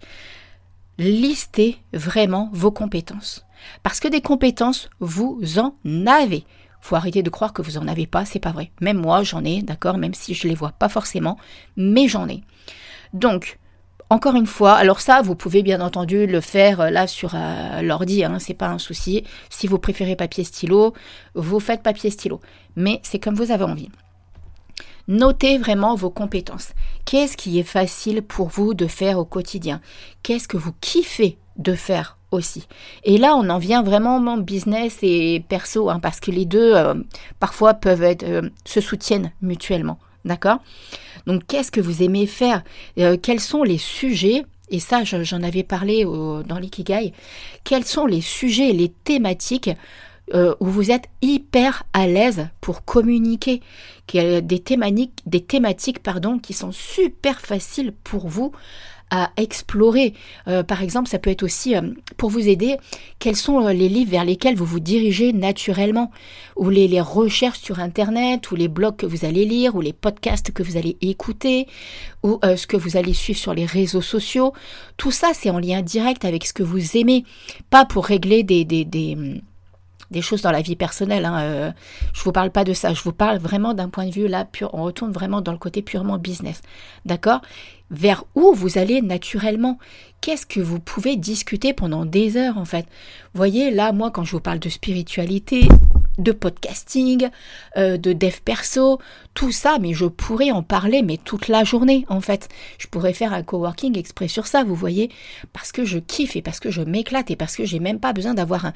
listez 0.97 1.77
vraiment 1.91 2.49
vos 2.53 2.71
compétences. 2.71 3.45
Parce 3.81 3.99
que 3.99 4.07
des 4.07 4.21
compétences, 4.21 4.89
vous 4.99 5.39
en 5.57 5.75
avez. 6.07 6.45
Faut 6.81 6.95
arrêter 6.95 7.23
de 7.23 7.29
croire 7.29 7.53
que 7.53 7.61
vous 7.61 7.77
en 7.77 7.87
avez 7.87 8.07
pas, 8.07 8.25
c'est 8.25 8.39
pas 8.39 8.51
vrai. 8.51 8.71
Même 8.81 8.97
moi, 8.97 9.23
j'en 9.23 9.43
ai, 9.45 9.61
d'accord, 9.61 9.97
même 9.97 10.13
si 10.13 10.33
je 10.33 10.47
les 10.47 10.55
vois 10.55 10.71
pas 10.71 10.89
forcément, 10.89 11.37
mais 11.77 12.07
j'en 12.07 12.27
ai. 12.27 12.43
Donc, 13.13 13.59
encore 14.09 14.35
une 14.35 14.45
fois, 14.45 14.73
alors 14.73 14.99
ça, 14.99 15.21
vous 15.21 15.35
pouvez 15.35 15.63
bien 15.63 15.81
entendu 15.81 16.27
le 16.27 16.41
faire 16.41 16.81
euh, 16.81 16.89
là 16.89 17.07
sur 17.07 17.33
euh, 17.35 17.81
l'ordi, 17.81 18.23
hein, 18.23 18.37
c'est 18.37 18.53
pas 18.53 18.67
un 18.67 18.77
souci. 18.77 19.23
Si 19.49 19.65
vous 19.65 19.79
préférez 19.79 20.15
papier 20.15 20.43
stylo, 20.43 20.93
vous 21.35 21.59
faites 21.59 21.81
papier 21.81 22.09
stylo. 22.09 22.39
Mais 22.75 22.99
c'est 23.03 23.19
comme 23.19 23.35
vous 23.35 23.51
avez 23.51 23.63
envie. 23.63 23.89
Notez 25.07 25.57
vraiment 25.57 25.95
vos 25.95 26.09
compétences. 26.09 26.73
Qu'est-ce 27.05 27.37
qui 27.37 27.59
est 27.59 27.63
facile 27.63 28.21
pour 28.21 28.49
vous 28.49 28.73
de 28.73 28.87
faire 28.87 29.19
au 29.19 29.25
quotidien? 29.25 29.81
Qu'est-ce 30.21 30.47
que 30.47 30.57
vous 30.57 30.73
kiffez 30.79 31.37
de 31.57 31.73
faire 31.73 32.17
Et 33.03 33.17
là, 33.17 33.35
on 33.35 33.49
en 33.49 33.57
vient 33.57 33.83
vraiment 33.83 34.17
en 34.17 34.37
business 34.37 34.99
et 35.01 35.43
perso, 35.47 35.89
hein, 35.89 35.99
parce 35.99 36.19
que 36.19 36.31
les 36.31 36.45
deux, 36.45 36.73
euh, 36.75 36.95
parfois, 37.39 37.73
peuvent 37.73 38.03
être, 38.03 38.23
euh, 38.23 38.49
se 38.65 38.81
soutiennent 38.81 39.31
mutuellement. 39.41 39.99
D'accord? 40.25 40.59
Donc, 41.27 41.45
qu'est-ce 41.47 41.71
que 41.71 41.81
vous 41.81 42.01
aimez 42.01 42.27
faire? 42.27 42.63
Euh, 42.97 43.17
Quels 43.21 43.39
sont 43.41 43.63
les 43.63 43.77
sujets 43.77 44.43
et 44.69 44.79
ça, 44.79 45.03
j'en 45.03 45.43
avais 45.43 45.61
parlé 45.61 46.03
dans 46.03 46.57
l'Ikigai. 46.59 47.13
Quels 47.63 47.83
sont 47.83 48.07
les 48.07 48.21
sujets, 48.21 48.71
les 48.71 48.89
thématiques 48.89 49.69
où 50.31 50.65
vous 50.65 50.89
êtes 50.89 51.09
hyper 51.21 51.83
à 51.93 52.07
l'aise 52.07 52.47
pour 52.61 52.85
communiquer, 52.85 53.61
des 54.13 54.59
thématiques, 54.63 55.19
des 55.25 55.41
thématiques 55.41 56.01
pardon, 56.01 56.39
qui 56.39 56.53
sont 56.53 56.71
super 56.71 57.41
faciles 57.41 57.93
pour 58.03 58.27
vous 58.27 58.51
à 59.13 59.29
explorer. 59.37 60.15
Euh, 60.47 60.63
par 60.63 60.81
exemple, 60.81 61.07
ça 61.07 61.19
peut 61.19 61.29
être 61.29 61.43
aussi 61.43 61.75
euh, 61.75 61.81
pour 62.17 62.31
vous 62.31 62.47
aider, 62.47 62.77
quels 63.19 63.35
sont 63.35 63.63
euh, 63.63 63.71
les 63.71 63.87
livres 63.87 64.09
vers 64.09 64.25
lesquels 64.25 64.55
vous 64.55 64.65
vous 64.65 64.79
dirigez 64.79 65.33
naturellement, 65.33 66.09
ou 66.55 66.71
les, 66.71 66.99
recherches 66.99 67.59
sur 67.59 67.79
Internet, 67.79 68.49
ou 68.49 68.55
les 68.55 68.67
blogs 68.67 68.95
que 68.95 69.05
vous 69.05 69.23
allez 69.23 69.45
lire, 69.45 69.75
ou 69.75 69.81
les 69.81 69.93
podcasts 69.93 70.51
que 70.51 70.63
vous 70.63 70.77
allez 70.77 70.97
écouter, 71.01 71.67
ou 72.23 72.39
ce 72.43 72.65
que 72.65 72.77
vous 72.77 72.97
allez 72.97 73.13
suivre 73.13 73.37
sur 73.37 73.53
les 73.53 73.65
réseaux 73.65 74.01
sociaux. 74.01 74.53
Tout 74.97 75.11
ça, 75.11 75.31
c'est 75.33 75.49
en 75.49 75.59
lien 75.59 75.81
direct 75.81 76.25
avec 76.25 76.45
ce 76.45 76.53
que 76.53 76.63
vous 76.63 76.97
aimez, 76.97 77.23
pas 77.69 77.85
pour 77.85 78.05
régler 78.05 78.41
des, 78.43 78.63
des 78.63 79.41
des 80.13 80.21
choses 80.21 80.41
dans 80.41 80.51
la 80.51 80.61
vie 80.61 80.77
personnelle. 80.77 81.25
Hein, 81.25 81.41
euh, 81.41 81.71
je 82.13 82.23
vous 82.23 82.31
parle 82.31 82.51
pas 82.51 82.63
de 82.63 82.71
ça. 82.71 82.93
Je 82.93 83.03
vous 83.03 83.11
parle 83.11 83.37
vraiment 83.39 83.73
d'un 83.73 83.89
point 83.89 84.05
de 84.05 84.11
vue 84.11 84.29
là 84.29 84.45
pur. 84.45 84.69
On 84.73 84.83
retourne 84.83 85.11
vraiment 85.11 85.41
dans 85.41 85.51
le 85.51 85.57
côté 85.57 85.81
purement 85.81 86.17
business. 86.17 86.61
D'accord? 87.05 87.41
Vers 87.91 88.23
où 88.35 88.53
vous 88.53 88.77
allez 88.77 89.01
naturellement? 89.01 89.77
Qu'est-ce 90.21 90.45
que 90.45 90.61
vous 90.61 90.79
pouvez 90.79 91.17
discuter 91.17 91.73
pendant 91.73 92.05
des 92.05 92.37
heures 92.37 92.57
en 92.57 92.65
fait? 92.65 92.85
Voyez 93.33 93.71
là, 93.71 93.91
moi, 93.91 94.09
quand 94.09 94.23
je 94.23 94.31
vous 94.31 94.39
parle 94.39 94.59
de 94.59 94.69
spiritualité, 94.69 95.67
de 96.17 96.31
podcasting, 96.31 97.29
euh, 97.77 97.97
de 97.97 98.13
dev 98.13 98.35
perso, 98.43 98.99
tout 99.33 99.51
ça, 99.51 99.77
mais 99.79 99.93
je 99.93 100.05
pourrais 100.05 100.51
en 100.51 100.63
parler, 100.63 101.01
mais 101.01 101.17
toute 101.17 101.47
la 101.47 101.63
journée, 101.63 102.05
en 102.09 102.21
fait. 102.21 102.49
Je 102.77 102.87
pourrais 102.87 103.13
faire 103.13 103.33
un 103.33 103.43
coworking 103.43 103.97
exprès 103.97 104.27
sur 104.27 104.47
ça, 104.47 104.63
vous 104.63 104.75
voyez, 104.75 105.09
parce 105.53 105.71
que 105.71 105.85
je 105.85 105.99
kiffe 105.99 106.35
et 106.35 106.41
parce 106.41 106.59
que 106.59 106.71
je 106.71 106.81
m'éclate 106.81 107.31
et 107.31 107.35
parce 107.35 107.55
que 107.55 107.65
j'ai 107.65 107.79
même 107.79 107.99
pas 107.99 108.13
besoin 108.13 108.33
d'avoir 108.33 108.71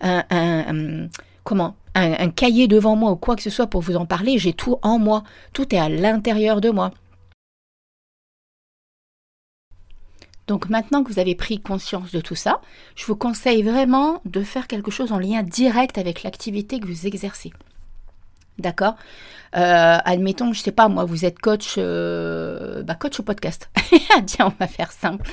un, 0.00 0.24
un, 0.30 1.08
comment, 1.44 1.76
un 1.94 2.30
cahier 2.30 2.68
devant 2.68 2.96
moi 2.96 3.12
ou 3.12 3.16
quoi 3.16 3.36
que 3.36 3.42
ce 3.42 3.50
soit 3.50 3.66
pour 3.66 3.82
vous 3.82 3.96
en 3.96 4.06
parler. 4.06 4.38
J'ai 4.38 4.52
tout 4.52 4.76
en 4.82 4.98
moi, 4.98 5.24
tout 5.52 5.74
est 5.74 5.78
à 5.78 5.88
l'intérieur 5.88 6.60
de 6.60 6.70
moi. 6.70 6.92
Donc 10.50 10.68
maintenant 10.68 11.04
que 11.04 11.12
vous 11.12 11.20
avez 11.20 11.36
pris 11.36 11.60
conscience 11.60 12.10
de 12.10 12.20
tout 12.20 12.34
ça, 12.34 12.60
je 12.96 13.06
vous 13.06 13.14
conseille 13.14 13.62
vraiment 13.62 14.20
de 14.24 14.42
faire 14.42 14.66
quelque 14.66 14.90
chose 14.90 15.12
en 15.12 15.18
lien 15.20 15.44
direct 15.44 15.96
avec 15.96 16.24
l'activité 16.24 16.80
que 16.80 16.88
vous 16.88 17.06
exercez. 17.06 17.52
D'accord? 18.58 18.96
Euh, 19.54 19.98
Admettons, 20.04 20.52
je 20.52 20.60
sais 20.60 20.72
pas, 20.72 20.88
moi, 20.88 21.04
vous 21.04 21.24
êtes 21.24 21.38
coach, 21.38 21.76
euh, 21.78 22.82
bah, 22.82 22.96
coach 22.96 23.20
au 23.20 23.22
podcast. 23.22 23.70
Tiens, 24.26 24.46
on 24.46 24.54
va 24.58 24.66
faire 24.66 24.90
simple. 24.90 25.30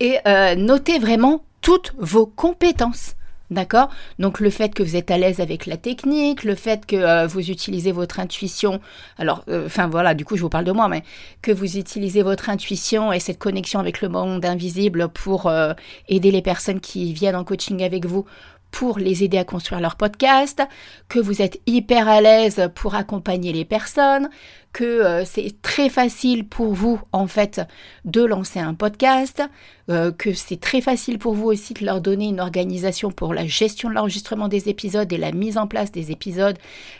Et 0.00 0.18
euh, 0.28 0.54
notez 0.54 0.98
vraiment 0.98 1.46
toutes 1.62 1.94
vos 1.96 2.26
compétences. 2.26 3.14
D'accord? 3.52 3.90
Donc 4.18 4.40
le 4.40 4.48
fait 4.48 4.72
que 4.72 4.82
vous 4.82 4.96
êtes 4.96 5.10
à 5.10 5.18
l'aise 5.18 5.38
avec 5.38 5.66
la 5.66 5.76
technique, 5.76 6.42
le 6.42 6.54
fait 6.54 6.86
que 6.86 6.96
euh, 6.96 7.26
vous 7.26 7.50
utilisez 7.50 7.92
votre 7.92 8.18
intuition, 8.18 8.80
alors, 9.18 9.44
euh, 9.50 9.66
enfin 9.66 9.88
voilà, 9.88 10.14
du 10.14 10.24
coup 10.24 10.36
je 10.36 10.42
vous 10.42 10.48
parle 10.48 10.64
de 10.64 10.72
moi, 10.72 10.88
mais 10.88 11.02
que 11.42 11.52
vous 11.52 11.76
utilisez 11.76 12.22
votre 12.22 12.48
intuition 12.48 13.12
et 13.12 13.20
cette 13.20 13.38
connexion 13.38 13.78
avec 13.78 14.00
le 14.00 14.08
monde 14.08 14.42
invisible 14.46 15.08
pour 15.08 15.48
euh, 15.48 15.74
aider 16.08 16.30
les 16.30 16.40
personnes 16.40 16.80
qui 16.80 17.12
viennent 17.12 17.36
en 17.36 17.44
coaching 17.44 17.82
avec 17.82 18.06
vous 18.06 18.24
pour 18.70 18.98
les 18.98 19.22
aider 19.22 19.36
à 19.36 19.44
construire 19.44 19.82
leur 19.82 19.96
podcast, 19.96 20.62
que 21.10 21.20
vous 21.20 21.42
êtes 21.42 21.60
hyper 21.66 22.08
à 22.08 22.22
l'aise 22.22 22.70
pour 22.74 22.94
accompagner 22.94 23.52
les 23.52 23.66
personnes, 23.66 24.30
que 24.72 24.84
euh, 24.84 25.24
c'est 25.24 25.60
très 25.60 25.88
facile 25.88 26.46
pour 26.46 26.72
vous 26.72 27.00
en 27.12 27.26
fait 27.26 27.60
de 28.04 28.24
lancer 28.24 28.58
un 28.58 28.74
podcast, 28.74 29.42
euh, 29.90 30.12
que 30.12 30.32
c'est 30.32 30.60
très 30.60 30.80
facile 30.80 31.18
pour 31.18 31.34
vous 31.34 31.46
aussi 31.46 31.74
de 31.74 31.84
leur 31.84 32.00
donner 32.00 32.26
une 32.28 32.40
organisation 32.40 33.10
pour 33.10 33.34
la 33.34 33.46
gestion 33.46 33.90
de 33.90 33.94
l'enregistrement 33.94 34.48
des 34.48 34.68
épisodes 34.68 35.12
et 35.12 35.18
la 35.18 35.32
mise 35.32 35.58
en 35.58 35.66
place 35.66 35.92
des 35.92 36.10
épisodes, 36.10 36.56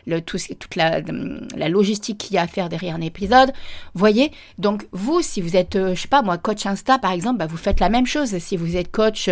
le, 0.07 0.21
tout, 0.21 0.39
toute 0.59 0.77
la, 0.77 1.01
la 1.57 1.69
logistique 1.69 2.19
qu'il 2.19 2.35
y 2.35 2.39
a 2.39 2.43
à 2.43 2.47
faire 2.47 2.69
derrière 2.69 2.97
un 2.97 3.01
épisode. 3.01 3.53
Voyez, 3.95 4.33
donc 4.59 4.87
vous, 4.93 5.23
si 5.23 5.41
vous 5.41 5.57
êtes, 5.57 5.77
euh, 5.77 5.95
je 5.95 6.03
sais 6.03 6.09
pas 6.09 6.23
moi, 6.23 6.39
coach 6.39 6.67
Insta 6.67 6.99
par 6.99 7.13
exemple, 7.13 7.39
bah, 7.39 7.47
vous 7.47 7.57
faites 7.57 7.81
la 7.81 7.89
même 7.89 8.07
chose. 8.07 8.37
Si 8.39 8.57
vous 8.57 8.77
êtes 8.77 8.91
coach 8.91 9.31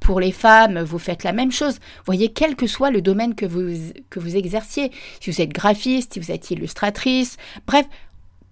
pour 0.00 0.20
les 0.20 0.32
femmes, 0.32 0.80
vous 0.80 0.98
faites 0.98 1.24
la 1.24 1.32
même 1.32 1.52
chose. 1.52 1.78
Voyez, 2.06 2.28
quel 2.28 2.56
que 2.56 2.66
soit 2.66 2.90
le 2.90 3.02
domaine 3.02 3.34
que 3.34 3.46
vous, 3.46 3.92
que 4.08 4.20
vous 4.20 4.36
exerciez, 4.36 4.92
si 5.20 5.30
vous 5.30 5.40
êtes 5.40 5.52
graphiste, 5.52 6.14
si 6.14 6.20
vous 6.20 6.30
êtes 6.30 6.50
illustratrice, 6.50 7.36
bref, 7.66 7.81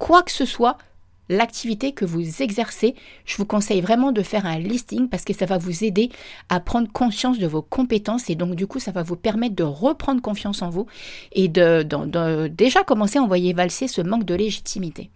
quoi 0.00 0.23
que 0.23 0.33
ce 0.33 0.47
soit, 0.47 0.78
l'activité 1.28 1.92
que 1.92 2.04
vous 2.04 2.42
exercez, 2.42 2.97
je 3.25 3.37
vous 3.37 3.45
conseille 3.45 3.80
vraiment 3.80 4.11
de 4.11 4.23
faire 4.23 4.47
un 4.47 4.59
listing 4.59 5.09
parce 5.09 5.25
que 5.25 5.33
ça 5.33 5.47
va 5.47 5.59
vous 5.59 5.85
aider 5.85 6.11
à 6.49 6.59
prendre 6.59 6.90
conscience 6.90 7.38
de 7.38 7.47
vos 7.47 7.62
compétences 7.62 8.28
et 8.30 8.35
donc 8.35 8.57
du 8.57 8.66
coup 8.66 8.80
ça 8.80 8.90
va 8.90 9.04
vous 9.04 9.14
permettre 9.14 9.54
de 9.54 9.62
reprendre 9.62 10.21
confiance 10.21 10.62
en 10.62 10.71
vous 10.71 10.87
et 11.30 11.47
de, 11.47 12.49
déjà 12.49 12.83
commencer 12.83 13.19
à 13.19 13.23
envoyer 13.23 13.52
valser 13.52 13.87
ce 13.87 14.00
manque 14.00 14.25
de 14.25 14.35
légitimité. 14.35 15.11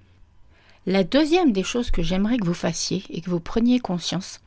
La 0.86 1.02
deuxième 1.02 1.50
des 1.50 1.64
choses 1.64 1.90
que 1.90 2.02
j'aimerais 2.02 2.36
que 2.36 2.46
vous 2.46 2.54
fassiez 2.54 3.02
et 3.08 3.22
que 3.22 3.30
vous 3.30 3.40
preniez 3.40 3.80
conscience, 3.80 4.40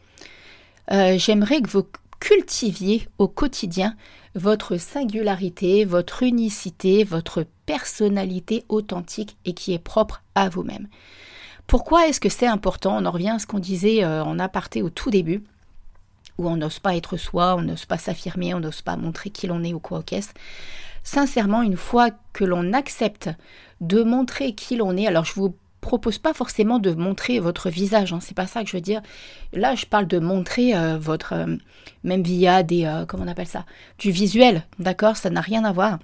euh, 0.92 1.18
j'aimerais 1.18 1.62
que 1.62 1.70
vous 1.70 1.84
cultiviez 2.20 3.08
au 3.18 3.28
quotidien 3.28 3.96
votre 4.38 4.78
singularité, 4.78 5.84
votre 5.84 6.24
unicité, 6.24 7.04
votre 7.04 7.46
personnalité 7.66 8.64
authentique 8.70 9.36
et 9.46 9.54
qui 9.54 9.74
est 9.74 9.80
propre 9.80 10.22
à 10.36 10.48
vous-même. 10.48 10.88
Pourquoi 11.66 12.08
est-ce 12.08 12.22
que 12.22 12.30
c'est 12.30 12.48
important? 12.48 12.98
On 12.98 13.06
en 13.06 13.12
revient 13.12 13.32
à 13.32 13.40
ce 13.40 13.48
qu'on 13.48 13.60
disait 13.60 14.04
euh, 14.04 14.24
en 14.24 14.40
aparté 14.40 14.82
au 14.82 14.90
tout 14.90 15.10
début, 15.10 15.44
où 16.38 16.48
on 16.48 16.56
n'ose 16.56 16.80
pas 16.80 16.96
être 16.96 17.18
soi, 17.18 17.56
on 17.56 17.62
n'ose 17.62 17.86
pas 17.86 17.98
s'affirmer, 17.98 18.54
on 18.54 18.60
n'ose 18.60 18.82
pas 18.82 18.96
montrer 18.96 19.32
qui 19.32 19.48
l'on 19.48 19.64
est 19.64 19.74
ou 19.74 19.80
quoi 19.80 20.04
qu'est-ce. 20.04 20.32
Sincèrement, 21.04 21.62
une 21.64 21.78
fois 21.78 22.12
que 22.32 22.46
l'on 22.46 22.74
accepte 22.74 23.30
de 23.82 24.04
montrer 24.04 24.54
qui 24.54 24.76
l'on 24.76 24.96
est, 24.96 25.08
alors 25.08 25.26
je 25.26 25.34
vous 25.34 25.56
propose 25.88 26.18
pas 26.18 26.34
forcément 26.34 26.80
de 26.80 26.94
montrer 26.94 27.40
votre 27.40 27.70
visage, 27.70 28.12
hein, 28.12 28.20
c'est 28.22 28.36
pas 28.36 28.46
ça 28.46 28.62
que 28.62 28.70
je 28.70 28.76
veux 28.76 28.82
dire. 28.82 29.02
Là, 29.54 29.74
je 29.74 29.86
parle 29.86 30.06
de 30.06 30.20
montrer 30.20 30.76
euh, 30.76 30.98
votre, 30.98 31.32
euh, 31.34 31.56
même 32.04 32.24
via 32.24 32.62
des, 32.62 32.84
euh, 32.84 33.06
comment 33.06 33.24
on 33.24 33.28
appelle 33.30 33.48
ça, 33.48 33.66
du 33.98 34.12
visuel, 34.12 34.64
d'accord? 34.80 35.16
Ça 35.16 35.30
n'a 35.30 35.40
rien 35.40 35.64
à 35.64 35.72
voir. 35.72 36.00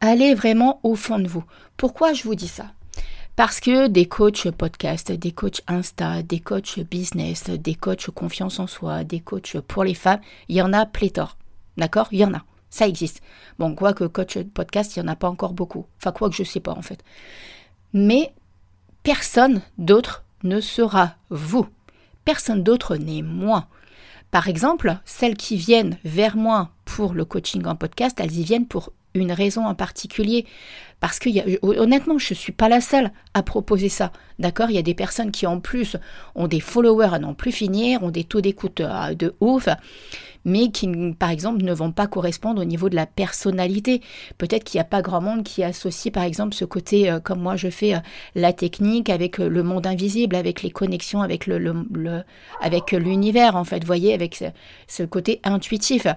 Allez 0.00 0.34
vraiment 0.34 0.80
au 0.82 0.96
fond 0.96 1.20
de 1.20 1.28
vous. 1.28 1.44
Pourquoi 1.76 2.14
je 2.14 2.24
vous 2.24 2.34
dis 2.34 2.48
ça? 2.48 2.72
Parce 3.36 3.60
que 3.60 3.86
des 3.86 4.06
coachs 4.06 4.50
podcast, 4.50 5.12
des 5.12 5.30
coachs 5.30 5.62
Insta, 5.68 6.24
des 6.24 6.40
coachs 6.40 6.80
business, 6.80 7.50
des 7.50 7.76
coachs 7.76 8.10
confiance 8.10 8.58
en 8.58 8.66
soi, 8.66 9.04
des 9.04 9.20
coachs 9.20 9.60
pour 9.60 9.84
les 9.84 9.94
femmes, 9.94 10.20
il 10.48 10.56
y 10.56 10.62
en 10.62 10.72
a 10.72 10.84
pléthore. 10.84 11.36
D'accord? 11.76 12.08
Il 12.10 12.18
y 12.18 12.24
en 12.24 12.34
a. 12.34 12.42
Ça 12.70 12.88
existe. 12.88 13.22
Bon, 13.60 13.76
quoi 13.76 13.92
que 13.92 14.02
coach 14.02 14.36
podcast, 14.52 14.96
il 14.96 15.02
n'y 15.02 15.08
en 15.08 15.12
a 15.12 15.16
pas 15.16 15.28
encore 15.28 15.52
beaucoup. 15.52 15.86
Enfin, 15.98 16.10
quoi 16.10 16.28
que 16.28 16.34
je 16.34 16.42
sais 16.42 16.58
pas 16.58 16.72
en 16.72 16.82
fait. 16.82 17.04
Mais 17.92 18.32
personne 19.08 19.62
d'autre 19.78 20.22
ne 20.42 20.60
sera 20.60 21.14
vous. 21.30 21.66
Personne 22.26 22.62
d'autre 22.62 22.96
n'est 22.96 23.22
moi. 23.22 23.66
Par 24.30 24.48
exemple, 24.48 24.98
celles 25.06 25.38
qui 25.38 25.56
viennent 25.56 25.96
vers 26.04 26.36
moi 26.36 26.72
pour 26.84 27.14
le 27.14 27.24
coaching 27.24 27.64
en 27.64 27.74
podcast, 27.74 28.20
elles 28.20 28.36
y 28.36 28.44
viennent 28.44 28.66
pour 28.66 28.92
une 29.18 29.32
raison 29.32 29.66
en 29.66 29.74
particulier. 29.74 30.46
Parce 31.00 31.20
que 31.20 31.28
honnêtement, 31.62 32.18
je 32.18 32.34
ne 32.34 32.36
suis 32.36 32.52
pas 32.52 32.68
la 32.68 32.80
seule 32.80 33.12
à 33.34 33.42
proposer 33.42 33.88
ça. 33.88 34.10
D'accord? 34.38 34.70
Il 34.70 34.74
y 34.74 34.80
a 34.80 34.82
des 34.82 34.94
personnes 34.94 35.30
qui 35.30 35.46
en 35.46 35.60
plus 35.60 35.96
ont 36.34 36.48
des 36.48 36.60
followers 36.60 37.10
à 37.12 37.18
n'en 37.18 37.34
plus 37.34 37.52
finir, 37.52 38.02
ont 38.02 38.10
des 38.10 38.24
taux 38.24 38.40
d'écoute 38.40 38.80
euh, 38.80 39.14
de 39.14 39.34
ouf, 39.40 39.68
mais 40.44 40.70
qui, 40.70 40.88
par 41.16 41.30
exemple, 41.30 41.62
ne 41.62 41.72
vont 41.72 41.92
pas 41.92 42.08
correspondre 42.08 42.60
au 42.60 42.64
niveau 42.64 42.88
de 42.88 42.96
la 42.96 43.06
personnalité. 43.06 44.00
Peut-être 44.38 44.64
qu'il 44.64 44.78
n'y 44.78 44.82
a 44.82 44.84
pas 44.84 45.02
grand 45.02 45.20
monde 45.20 45.44
qui 45.44 45.62
associe, 45.62 46.12
par 46.12 46.24
exemple, 46.24 46.54
ce 46.54 46.64
côté, 46.64 47.10
euh, 47.10 47.20
comme 47.20 47.40
moi 47.40 47.54
je 47.54 47.68
fais, 47.68 47.94
euh, 47.94 48.00
la 48.34 48.52
technique 48.52 49.08
avec 49.08 49.38
le 49.38 49.62
monde 49.62 49.86
invisible, 49.86 50.34
avec 50.34 50.62
les 50.62 50.70
connexions 50.70 51.22
avec 51.22 51.46
le, 51.46 51.84
avec 52.60 52.90
l'univers, 52.90 53.54
en 53.54 53.64
fait, 53.64 53.84
voyez, 53.84 54.14
avec 54.14 54.42
ce 54.88 55.02
côté 55.04 55.40
intuitif. 55.44 56.08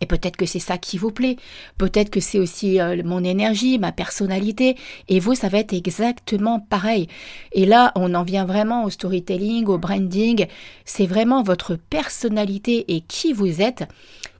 Et 0.00 0.06
peut-être 0.06 0.36
que 0.36 0.46
c'est 0.46 0.58
ça 0.58 0.78
qui 0.78 0.98
vous 0.98 1.10
plaît. 1.10 1.36
Peut-être 1.78 2.10
que 2.10 2.20
c'est 2.20 2.38
aussi 2.38 2.80
euh, 2.80 3.02
mon 3.04 3.22
énergie, 3.22 3.78
ma 3.78 3.92
personnalité. 3.92 4.76
Et 5.08 5.20
vous, 5.20 5.34
ça 5.34 5.48
va 5.48 5.58
être 5.58 5.74
exactement 5.74 6.60
pareil. 6.60 7.08
Et 7.52 7.66
là, 7.66 7.92
on 7.96 8.14
en 8.14 8.22
vient 8.22 8.44
vraiment 8.44 8.84
au 8.84 8.90
storytelling, 8.90 9.66
au 9.66 9.78
branding. 9.78 10.46
C'est 10.84 11.06
vraiment 11.06 11.42
votre 11.42 11.76
personnalité 11.76 12.94
et 12.94 13.02
qui 13.02 13.32
vous 13.32 13.60
êtes 13.60 13.84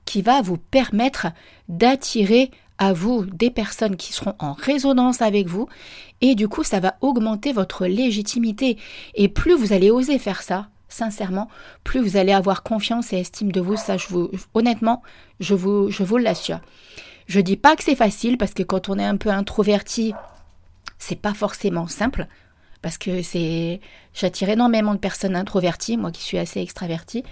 qui 0.04 0.22
va 0.22 0.42
vous 0.42 0.56
permettre 0.56 1.28
d'attirer 1.68 2.50
à 2.78 2.92
vous 2.92 3.26
des 3.26 3.50
personnes 3.50 3.96
qui 3.96 4.12
seront 4.12 4.34
en 4.40 4.54
résonance 4.54 5.22
avec 5.22 5.46
vous 5.46 5.68
et 6.20 6.34
du 6.34 6.48
coup 6.48 6.64
ça 6.64 6.80
va 6.80 6.96
augmenter 7.00 7.52
votre 7.52 7.86
légitimité 7.86 8.76
et 9.14 9.28
plus 9.28 9.54
vous 9.54 9.72
allez 9.72 9.90
oser 9.90 10.18
faire 10.18 10.42
ça 10.42 10.68
sincèrement, 10.90 11.48
plus 11.84 12.00
vous 12.00 12.16
allez 12.18 12.32
avoir 12.32 12.62
confiance 12.62 13.12
et 13.12 13.20
estime 13.20 13.52
de 13.52 13.60
vous. 13.60 13.76
Ça, 13.76 13.96
je 13.96 14.08
vous, 14.08 14.30
honnêtement, 14.52 15.02
je 15.38 15.54
vous, 15.54 15.90
je 15.90 16.02
vous 16.02 16.18
l'assure. 16.18 16.60
Je 17.26 17.40
dis 17.40 17.56
pas 17.56 17.76
que 17.76 17.84
c'est 17.84 17.96
facile 17.96 18.36
parce 18.36 18.52
que 18.52 18.62
quand 18.62 18.88
on 18.88 18.98
est 18.98 19.04
un 19.04 19.16
peu 19.16 19.30
introverti, 19.30 20.12
c'est 20.98 21.20
pas 21.20 21.32
forcément 21.32 21.86
simple. 21.86 22.26
Parce 22.82 22.98
que 22.98 23.22
c'est, 23.22 23.80
j'attire 24.14 24.48
énormément 24.48 24.94
de 24.94 24.98
personnes 24.98 25.36
introverties, 25.36 25.96
moi 25.96 26.12
qui 26.12 26.22
suis 26.22 26.38
assez 26.38 26.60
extravertie, 26.60 27.24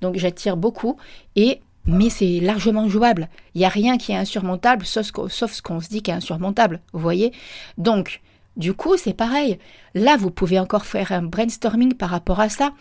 donc 0.00 0.16
j'attire 0.16 0.56
beaucoup 0.56 0.96
et 1.34 1.60
mais 1.84 2.10
c'est 2.10 2.38
largement 2.40 2.88
jouable. 2.88 3.28
Il 3.54 3.58
n'y 3.58 3.64
a 3.64 3.68
rien 3.68 3.98
qui 3.98 4.12
est 4.12 4.16
insurmontable, 4.16 4.86
sauf, 4.86 5.10
sauf 5.28 5.52
ce 5.52 5.62
qu'on 5.62 5.80
se 5.80 5.88
dit 5.88 6.02
qui 6.02 6.12
est 6.12 6.14
insurmontable, 6.14 6.80
vous 6.92 7.00
voyez? 7.00 7.32
Donc, 7.78 8.20
du 8.56 8.74
coup, 8.74 8.96
c'est 8.96 9.14
pareil. 9.14 9.58
Là, 9.94 10.16
vous 10.16 10.30
pouvez 10.30 10.58
encore 10.58 10.84
faire 10.84 11.12
un 11.12 11.22
brainstorming 11.22 11.94
par 11.94 12.10
rapport 12.10 12.40
à 12.40 12.48
ça. 12.48 12.72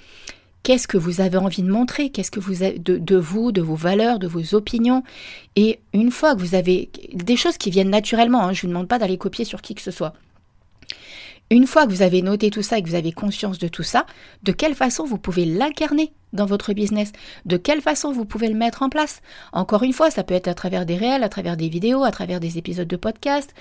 Qu'est-ce 0.63 0.87
que 0.87 0.97
vous 0.97 1.21
avez 1.21 1.37
envie 1.37 1.63
de 1.63 1.71
montrer? 1.71 2.11
Qu'est-ce 2.11 2.29
que 2.29 2.39
vous 2.39 2.61
avez 2.61 2.77
de, 2.77 3.15
vous, 3.17 3.51
de 3.51 3.61
vos 3.61 3.75
valeurs, 3.75 4.19
de 4.19 4.27
vos 4.27 4.53
opinions? 4.53 5.03
Et 5.55 5.79
une 5.93 6.11
fois 6.11 6.35
que 6.35 6.39
vous 6.39 6.53
avez 6.53 6.91
des 7.13 7.35
choses 7.35 7.57
qui 7.57 7.71
viennent 7.71 7.89
naturellement, 7.89 8.43
hein, 8.43 8.53
je 8.53 8.59
ne 8.59 8.61
vous 8.61 8.67
demande 8.67 8.87
pas 8.87 8.99
d'aller 8.99 9.17
copier 9.17 9.43
sur 9.43 9.61
qui 9.61 9.73
que 9.73 9.81
ce 9.81 9.91
soit. 9.91 10.13
Une 11.51 11.67
fois 11.67 11.85
que 11.85 11.91
vous 11.91 12.01
avez 12.01 12.21
noté 12.21 12.49
tout 12.49 12.61
ça 12.61 12.77
et 12.77 12.81
que 12.81 12.87
vous 12.87 12.95
avez 12.95 13.11
conscience 13.11 13.59
de 13.59 13.67
tout 13.67 13.83
ça, 13.83 14.05
de 14.41 14.53
quelle 14.53 14.73
façon 14.73 15.03
vous 15.03 15.17
pouvez 15.17 15.43
l'incarner 15.43 16.13
dans 16.31 16.45
votre 16.45 16.71
business? 16.71 17.11
De 17.43 17.57
quelle 17.57 17.81
façon 17.81 18.13
vous 18.13 18.23
pouvez 18.23 18.47
le 18.47 18.55
mettre 18.55 18.83
en 18.83 18.89
place? 18.89 19.21
Encore 19.51 19.83
une 19.83 19.91
fois, 19.91 20.11
ça 20.11 20.23
peut 20.23 20.33
être 20.33 20.47
à 20.47 20.53
travers 20.53 20.85
des 20.85 20.95
réels, 20.95 21.23
à 21.23 21.27
travers 21.27 21.57
des 21.57 21.67
vidéos, 21.67 22.05
à 22.05 22.11
travers 22.11 22.39
des 22.39 22.57
épisodes 22.57 22.87
de 22.87 22.95
podcast, 22.95 23.53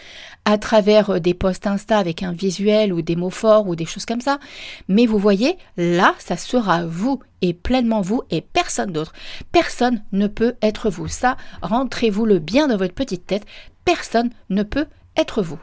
à 0.44 0.56
travers 0.56 1.10
euh, 1.10 1.18
des 1.18 1.34
posts 1.34 1.66
Insta 1.66 1.98
avec 1.98 2.22
un 2.22 2.30
visuel 2.30 2.92
ou 2.92 3.02
des 3.02 3.16
mots 3.16 3.28
forts 3.28 3.66
ou 3.66 3.74
des 3.74 3.86
choses 3.86 4.06
comme 4.06 4.20
ça. 4.20 4.38
Mais 4.86 5.06
vous 5.06 5.18
voyez, 5.18 5.58
là, 5.76 6.14
ça 6.20 6.36
sera 6.36 6.86
vous 6.86 7.18
et 7.42 7.54
pleinement 7.54 8.02
vous 8.02 8.22
et 8.30 8.40
personne 8.40 8.92
d'autre. 8.92 9.14
Personne 9.50 10.04
ne 10.12 10.28
peut 10.28 10.54
être 10.62 10.90
vous. 10.90 11.08
Ça, 11.08 11.36
rentrez-vous 11.60 12.24
le 12.24 12.38
bien 12.38 12.68
dans 12.68 12.76
votre 12.76 12.94
petite 12.94 13.26
tête. 13.26 13.46
Personne 13.84 14.30
ne 14.48 14.62
peut 14.62 14.86
être 15.16 15.42
vous. 15.42 15.58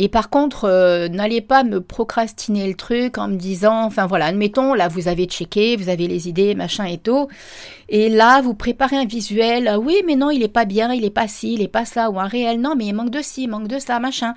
Et 0.00 0.08
par 0.08 0.30
contre, 0.30 0.64
euh, 0.64 1.08
n'allez 1.08 1.40
pas 1.40 1.64
me 1.64 1.80
procrastiner 1.80 2.68
le 2.68 2.74
truc 2.74 3.18
en 3.18 3.26
me 3.26 3.34
disant, 3.34 3.82
enfin 3.82 4.06
voilà, 4.06 4.26
admettons, 4.26 4.72
là 4.72 4.86
vous 4.86 5.08
avez 5.08 5.26
checké, 5.26 5.74
vous 5.76 5.88
avez 5.88 6.06
les 6.06 6.28
idées, 6.28 6.54
machin 6.54 6.84
et 6.84 6.98
tout. 6.98 7.26
Et 7.88 8.08
là, 8.08 8.40
vous 8.40 8.54
préparez 8.54 8.96
un 8.96 9.06
visuel, 9.06 9.66
ah 9.66 9.78
oui, 9.80 10.02
mais 10.06 10.14
non, 10.14 10.30
il 10.30 10.42
est 10.44 10.48
pas 10.48 10.66
bien, 10.66 10.92
il 10.92 11.04
est 11.04 11.10
pas 11.10 11.26
ci, 11.26 11.54
il 11.54 11.62
est 11.62 11.68
pas 11.68 11.84
ça, 11.84 12.10
ou 12.10 12.20
un 12.20 12.28
réel, 12.28 12.60
non, 12.60 12.76
mais 12.76 12.86
il 12.86 12.92
manque 12.92 13.10
de 13.10 13.22
ci, 13.22 13.44
il 13.44 13.48
manque 13.48 13.66
de 13.66 13.80
ça, 13.80 13.98
machin. 13.98 14.34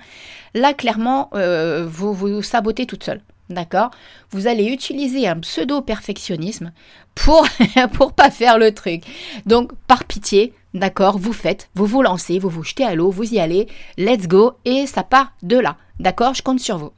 Là, 0.54 0.74
clairement, 0.74 1.30
euh, 1.34 1.86
vous 1.88 2.12
vous 2.12 2.42
sabotez 2.42 2.86
toute 2.86 3.04
seule. 3.04 3.20
D'accord? 3.48 3.90
Vous 4.30 4.46
allez 4.46 4.64
utiliser 4.64 5.28
un 5.28 5.38
pseudo-perfectionnisme 5.38 6.72
pour 7.14 7.46
pour 7.92 8.14
pas 8.14 8.30
faire 8.30 8.58
le 8.58 8.72
truc. 8.72 9.02
Donc 9.46 9.72
par 9.86 10.04
pitié, 10.04 10.54
d'accord, 10.74 11.18
vous 11.18 11.32
faites, 11.32 11.68
vous 11.74 11.86
vous 11.86 12.02
lancez, 12.02 12.38
vous 12.38 12.48
vous 12.48 12.62
jetez 12.62 12.84
à 12.84 12.94
l'eau, 12.94 13.10
vous 13.10 13.34
y 13.34 13.38
allez, 13.38 13.68
let's 13.96 14.26
go 14.26 14.52
et 14.64 14.86
ça 14.86 15.02
part 15.02 15.32
de 15.42 15.58
là. 15.58 15.76
D'accord 16.00 16.34
Je 16.34 16.42
compte 16.42 16.60
sur 16.60 16.78
vous. 16.78 16.92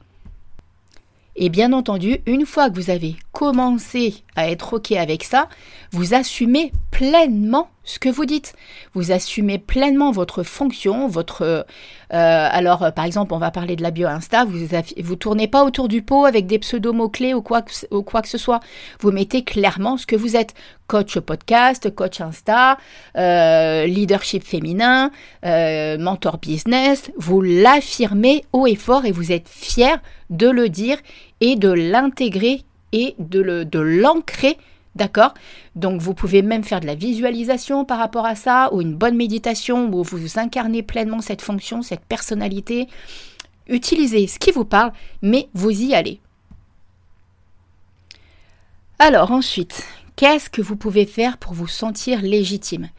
Et 1.35 1.49
bien 1.49 1.73
entendu, 1.73 2.19
une 2.25 2.45
fois 2.45 2.69
que 2.69 2.75
vous 2.75 2.89
avez 2.89 3.15
commencé 3.33 4.23
à 4.35 4.49
être 4.49 4.77
OK 4.77 4.93
avec 4.93 5.23
ça, 5.23 5.49
vous 5.91 6.13
assumez 6.13 6.71
pleinement 6.91 7.69
ce 7.85 7.99
que 7.99 8.09
vous 8.09 8.25
dites. 8.25 8.53
Vous 8.93 9.11
assumez 9.11 9.59
pleinement 9.59 10.11
votre 10.11 10.43
fonction, 10.43 11.07
votre... 11.07 11.43
Euh, 11.43 11.63
alors, 12.11 12.83
euh, 12.83 12.91
par 12.91 13.05
exemple, 13.05 13.33
on 13.33 13.37
va 13.37 13.51
parler 13.51 13.75
de 13.75 13.83
la 13.83 13.91
bio 13.91 14.07
Insta, 14.07 14.43
vous 14.43 14.57
vous 15.03 15.15
tournez 15.15 15.47
pas 15.47 15.63
autour 15.63 15.87
du 15.87 16.01
pot 16.01 16.25
avec 16.25 16.47
des 16.47 16.59
pseudo-mots-clés 16.59 17.33
ou 17.33 17.41
quoi, 17.41 17.61
que, 17.61 17.71
ou 17.91 18.01
quoi 18.01 18.21
que 18.21 18.27
ce 18.27 18.37
soit. 18.37 18.59
Vous 18.99 19.11
mettez 19.11 19.43
clairement 19.43 19.97
ce 19.97 20.05
que 20.05 20.15
vous 20.15 20.35
êtes. 20.35 20.53
Coach 20.87 21.17
podcast, 21.17 21.93
coach 21.95 22.21
Insta, 22.21 22.77
euh, 23.17 23.87
leadership 23.87 24.43
féminin, 24.43 25.09
mentor 25.43 26.37
business. 26.37 27.11
Vous 27.17 27.41
l'affirmez 27.41 28.43
haut 28.53 28.67
et 28.67 28.75
fort 28.75 29.05
et 29.05 29.11
vous 29.11 29.31
êtes 29.31 29.49
fier 29.49 29.99
de 30.29 30.47
le 30.47 30.69
dire 30.69 30.97
et 31.41 31.55
de 31.55 31.69
l'intégrer 31.69 32.61
et 32.91 33.15
de 33.17 33.79
l'ancrer 33.79 34.57
D'accord? 34.95 35.33
Donc 35.75 36.01
vous 36.01 36.13
pouvez 36.13 36.41
même 36.41 36.63
faire 36.63 36.79
de 36.79 36.85
la 36.85 36.95
visualisation 36.95 37.83
par 37.83 37.99
rapport 37.99 38.25
à 38.25 38.35
ça, 38.35 38.69
ou 38.73 38.81
une 38.81 38.95
bonne 38.95 39.17
méditation 39.17 39.89
où 39.93 40.03
vous 40.03 40.39
incarnez 40.39 40.83
pleinement 40.83 41.21
cette 41.21 41.41
fonction, 41.41 41.81
cette 41.81 42.05
personnalité. 42.05 42.87
Utilisez 43.67 44.27
ce 44.27 44.39
qui 44.39 44.51
vous 44.51 44.65
parle, 44.65 44.93
mais 45.21 45.49
vous 45.53 45.71
y 45.71 45.93
allez. 45.93 46.21
Alors 48.99 49.31
ensuite, 49.31 49.85
qu'est-ce 50.15 50.49
que 50.49 50.61
vous 50.61 50.77
pouvez 50.77 51.05
faire 51.05 51.37
pour 51.37 51.53
vous 51.53 51.67
sentir 51.67 52.21
légitime? 52.21 52.89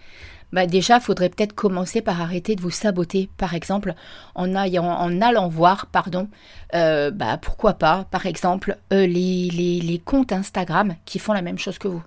Bah 0.52 0.66
déjà, 0.66 0.96
il 0.96 1.00
faudrait 1.02 1.28
peut-être 1.28 1.54
commencer 1.54 2.00
par 2.00 2.20
arrêter 2.20 2.56
de 2.56 2.62
vous 2.62 2.70
saboter, 2.70 3.28
par 3.37 3.54
exemple, 3.54 3.94
en, 4.35 4.54
en 4.54 5.20
allant 5.20 5.48
voir, 5.48 5.87
pardon, 5.87 6.28
euh, 6.74 7.11
bah, 7.11 7.37
pourquoi 7.37 7.74
pas, 7.74 8.06
par 8.11 8.26
exemple, 8.26 8.76
euh, 8.92 9.06
les, 9.06 9.50
les 9.50 9.98
comptes 9.98 10.32
Instagram 10.32 10.94
qui 11.04 11.18
font 11.18 11.32
la 11.32 11.42
même 11.42 11.59
chose 11.59 11.78
que 11.78 11.88
vous. 11.88 12.02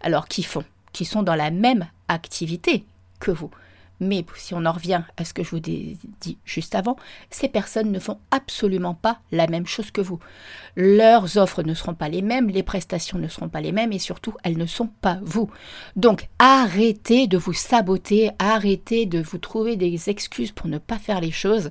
Alors, 0.00 0.28
qui 0.28 0.42
font 0.42 0.64
Qui 0.92 1.04
sont 1.04 1.22
dans 1.22 1.34
la 1.34 1.50
même 1.50 1.86
activité 2.08 2.84
que 3.18 3.30
vous. 3.30 3.50
Mais 4.00 4.24
si 4.36 4.54
on 4.54 4.64
en 4.64 4.72
revient 4.72 5.02
à 5.16 5.24
ce 5.24 5.34
que 5.34 5.42
je 5.42 5.50
vous 5.50 5.56
ai 5.56 5.96
dit 6.20 6.38
juste 6.44 6.74
avant, 6.74 6.96
ces 7.30 7.48
personnes 7.48 7.90
ne 7.90 7.98
font 7.98 8.18
absolument 8.30 8.94
pas 8.94 9.20
la 9.32 9.46
même 9.48 9.66
chose 9.66 9.90
que 9.90 10.00
vous. 10.00 10.20
Leurs 10.76 11.36
offres 11.36 11.62
ne 11.62 11.74
seront 11.74 11.94
pas 11.94 12.08
les 12.08 12.22
mêmes, 12.22 12.48
les 12.48 12.62
prestations 12.62 13.18
ne 13.18 13.28
seront 13.28 13.48
pas 13.48 13.60
les 13.60 13.72
mêmes 13.72 13.92
et 13.92 13.98
surtout, 13.98 14.34
elles 14.44 14.58
ne 14.58 14.66
sont 14.66 14.88
pas 15.00 15.18
vous. 15.22 15.50
Donc 15.96 16.28
arrêtez 16.38 17.26
de 17.26 17.38
vous 17.38 17.52
saboter, 17.52 18.30
arrêtez 18.38 19.06
de 19.06 19.20
vous 19.20 19.38
trouver 19.38 19.76
des 19.76 20.10
excuses 20.10 20.52
pour 20.52 20.68
ne 20.68 20.78
pas 20.78 20.98
faire 20.98 21.20
les 21.20 21.32
choses. 21.32 21.70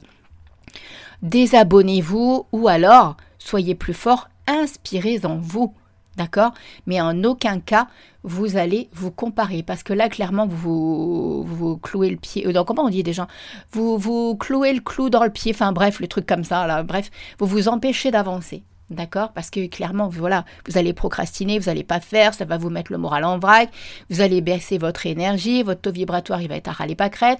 Désabonnez-vous 1.21 2.45
ou 2.51 2.67
alors, 2.67 3.17
soyez 3.39 3.73
plus 3.73 3.93
fort, 3.93 4.29
inspirez 4.47 5.25
en 5.25 5.37
vous. 5.37 5.73
D'accord? 6.17 6.51
Mais 6.87 6.99
en 6.99 7.23
aucun 7.23 7.59
cas, 7.59 7.87
vous 8.23 8.57
allez 8.57 8.89
vous 8.91 9.11
comparer. 9.11 9.61
Parce 9.61 9.83
que 9.83 9.93
là, 9.93 10.09
clairement, 10.09 10.47
vous 10.47 11.43
vous, 11.43 11.77
clouez 11.77 12.09
le 12.09 12.17
pied. 12.17 12.45
Euh, 12.47 12.63
comment 12.63 12.85
on 12.85 12.89
dit 12.89 13.03
déjà? 13.03 13.27
Vous 13.71 13.97
vous 13.97 14.35
clouez 14.35 14.73
le 14.73 14.81
clou 14.81 15.09
dans 15.09 15.23
le 15.23 15.29
pied. 15.29 15.51
Enfin, 15.53 15.71
bref, 15.71 15.99
le 15.99 16.07
truc 16.07 16.25
comme 16.25 16.43
ça. 16.43 16.65
Là, 16.65 16.81
bref, 16.83 17.11
vous 17.37 17.45
vous 17.45 17.67
empêchez 17.67 18.09
d'avancer. 18.09 18.63
D'accord? 18.89 19.31
Parce 19.33 19.49
que 19.49 19.67
clairement, 19.67 20.07
voilà, 20.07 20.45
vous 20.65 20.77
allez 20.77 20.93
procrastiner, 20.93 21.59
vous 21.59 21.65
n'allez 21.65 21.83
pas 21.83 21.99
faire, 21.99 22.33
ça 22.33 22.45
va 22.45 22.57
vous 22.57 22.69
mettre 22.69 22.91
le 22.93 22.97
moral 22.97 23.25
en 23.25 23.37
vrac, 23.37 23.69
vous 24.09 24.21
allez 24.21 24.39
baisser 24.39 24.77
votre 24.77 25.05
énergie, 25.05 25.61
votre 25.61 25.81
taux 25.81 25.91
vibratoire, 25.91 26.41
il 26.41 26.47
va 26.47 26.55
être 26.55 26.69
à 26.69 26.71
râler 26.71 26.95
pas 26.95 27.09
crête, 27.09 27.39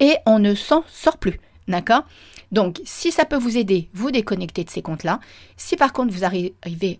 et 0.00 0.14
on 0.24 0.38
ne 0.38 0.54
s'en 0.54 0.84
sort 0.88 1.18
plus. 1.18 1.38
D'accord? 1.68 2.04
Donc, 2.52 2.80
si 2.84 3.10
ça 3.10 3.24
peut 3.24 3.36
vous 3.36 3.58
aider, 3.58 3.88
vous 3.92 4.10
déconnectez 4.10 4.64
de 4.64 4.70
ces 4.70 4.82
comptes-là. 4.82 5.20
Si 5.56 5.76
par 5.76 5.92
contre 5.92 6.12
vous 6.12 6.24
arrivez 6.24 6.54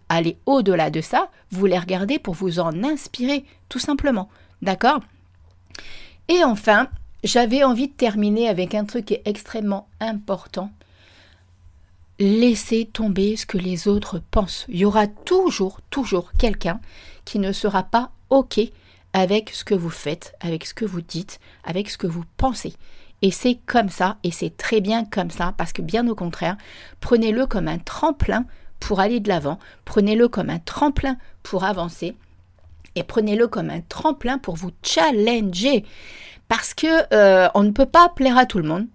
à 0.09 0.17
aller 0.17 0.39
au-delà 0.45 0.91
de 0.91 1.01
ça, 1.01 1.31
vous 1.51 1.67
les 1.67 1.79
regardez 1.79 2.19
pour 2.19 2.35
vous 2.35 2.59
en 2.59 2.83
inspirer, 2.83 3.45
tout 3.69 3.79
simplement. 3.79 4.29
D'accord? 4.63 5.01
Et 6.29 6.43
enfin, 6.43 6.89
j'avais 7.23 7.63
envie 7.63 7.89
de 7.89 7.93
terminer 7.93 8.49
avec 8.49 8.75
un 8.75 8.85
truc 8.85 9.07
qui 9.07 9.15
est 9.15 9.23
extrêmement 9.25 9.89
important. 10.01 10.71
laissez 12.19 12.87
tomber 12.87 13.37
ce 13.37 13.47
que 13.47 13.59
les 13.59 13.89
autres 13.89 14.21
pensent. 14.31 14.65
Il 14.69 14.79
y 14.79 14.85
aura 14.85 15.07
toujours, 15.07 15.81
toujours 15.91 16.33
quelqu'un 16.33 16.81
qui 17.25 17.39
ne 17.39 17.53
sera 17.53 17.83
pas 17.83 18.11
OK 18.31 18.61
avec 19.13 19.51
ce 19.51 19.65
que 19.65 19.75
vous 19.75 19.91
faites, 19.91 20.35
avec 20.41 20.67
ce 20.67 20.75
que 20.75 20.85
vous 20.85 21.01
dites, 21.01 21.41
avec 21.65 21.91
ce 21.91 21.99
que 21.99 22.07
vous 22.07 22.25
pensez. 22.37 22.75
Et 23.23 23.31
c'est 23.31 23.59
comme 23.67 23.89
ça, 23.89 24.19
et 24.25 24.31
c'est 24.31 24.57
très 24.57 24.81
bien 24.81 25.05
comme 25.05 25.31
ça, 25.31 25.55
parce 25.57 25.73
que 25.73 25.83
bien 25.83 26.07
au 26.09 26.15
contraire, 26.15 26.57
prenez-le 27.01 27.47
comme 27.47 27.69
un 27.69 27.79
tremplin 27.79 28.45
pour 28.79 29.01
aller 29.01 29.21
de 29.21 29.29
l'avant, 29.29 29.59
prenez-le 29.85 30.29
comme 30.29 30.51
un 30.51 30.59
tremplin 30.59 31.17
pour 31.43 31.65
avancer, 31.65 32.15
et 32.95 33.03
prenez-le 33.03 33.49
comme 33.49 33.71
un 33.71 33.81
tremplin 33.81 34.39
pour 34.39 34.57
vous 34.57 34.71
challenger. 34.83 35.85
Parce 36.49 36.75
que 36.75 36.87
euh, 37.15 37.49
on 37.55 37.63
ne 37.63 37.71
peut 37.71 37.87
pas 37.87 38.09
plaire 38.09 38.37
à 38.37 38.47
tout 38.47 38.59
le 38.59 38.69
monde, 38.69 38.87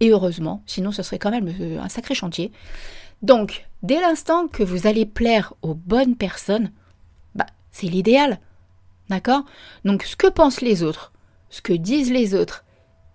et 0.00 0.10
heureusement, 0.10 0.62
sinon 0.66 0.92
ce 0.92 1.02
serait 1.02 1.18
quand 1.18 1.30
même 1.30 1.52
euh, 1.60 1.80
un 1.80 1.88
sacré 1.88 2.14
chantier. 2.14 2.52
Donc, 3.22 3.66
dès 3.82 4.00
l'instant 4.00 4.46
que 4.46 4.62
vous 4.62 4.86
allez 4.86 5.06
plaire 5.06 5.54
aux 5.62 5.74
bonnes 5.74 6.16
personnes, 6.16 6.70
bah, 7.34 7.46
c'est 7.72 7.86
l'idéal. 7.86 8.38
D'accord? 9.08 9.44
Donc, 9.84 10.02
ce 10.02 10.16
que 10.16 10.26
pensent 10.26 10.60
les 10.60 10.82
autres, 10.82 11.12
ce 11.48 11.62
que 11.62 11.72
disent 11.72 12.12
les 12.12 12.34
autres 12.34 12.64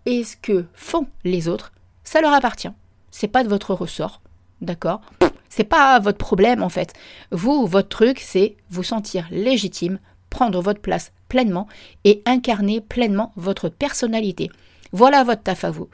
et 0.05 0.23
ce 0.23 0.35
que 0.35 0.65
font 0.73 1.07
les 1.23 1.47
autres, 1.47 1.71
ça 2.03 2.21
leur 2.21 2.33
appartient. 2.33 2.71
C'est 3.11 3.27
pas 3.27 3.43
de 3.43 3.49
votre 3.49 3.73
ressort. 3.73 4.21
D'accord? 4.61 5.01
C'est 5.49 5.63
pas 5.65 5.99
votre 5.99 6.17
problème 6.17 6.63
en 6.63 6.69
fait. 6.69 6.93
Vous, 7.31 7.65
votre 7.67 7.89
truc, 7.89 8.19
c'est 8.19 8.55
vous 8.69 8.83
sentir 8.83 9.27
légitime, 9.31 9.99
prendre 10.29 10.61
votre 10.61 10.81
place 10.81 11.11
pleinement 11.27 11.67
et 12.03 12.21
incarner 12.25 12.81
pleinement 12.81 13.31
votre 13.35 13.69
personnalité. 13.69 14.49
Voilà 14.93 15.23
votre 15.23 15.43
taf 15.43 15.63
à 15.63 15.71
vous. 15.71 15.87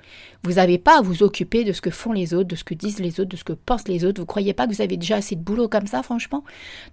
Vous 0.43 0.53
n'avez 0.53 0.79
pas 0.79 0.97
à 0.97 1.01
vous 1.01 1.21
occuper 1.21 1.63
de 1.63 1.71
ce 1.71 1.81
que 1.81 1.91
font 1.91 2.13
les 2.13 2.33
autres, 2.33 2.47
de 2.47 2.55
ce 2.55 2.63
que 2.63 2.73
disent 2.73 2.99
les 2.99 3.19
autres, 3.19 3.29
de 3.29 3.37
ce 3.37 3.43
que 3.43 3.53
pensent 3.53 3.87
les 3.87 4.03
autres. 4.03 4.19
Vous 4.19 4.25
croyez 4.25 4.53
pas 4.53 4.65
que 4.65 4.73
vous 4.73 4.81
avez 4.81 4.97
déjà 4.97 5.17
assez 5.17 5.35
de 5.35 5.41
boulot 5.41 5.67
comme 5.67 5.85
ça, 5.85 6.01
franchement? 6.01 6.43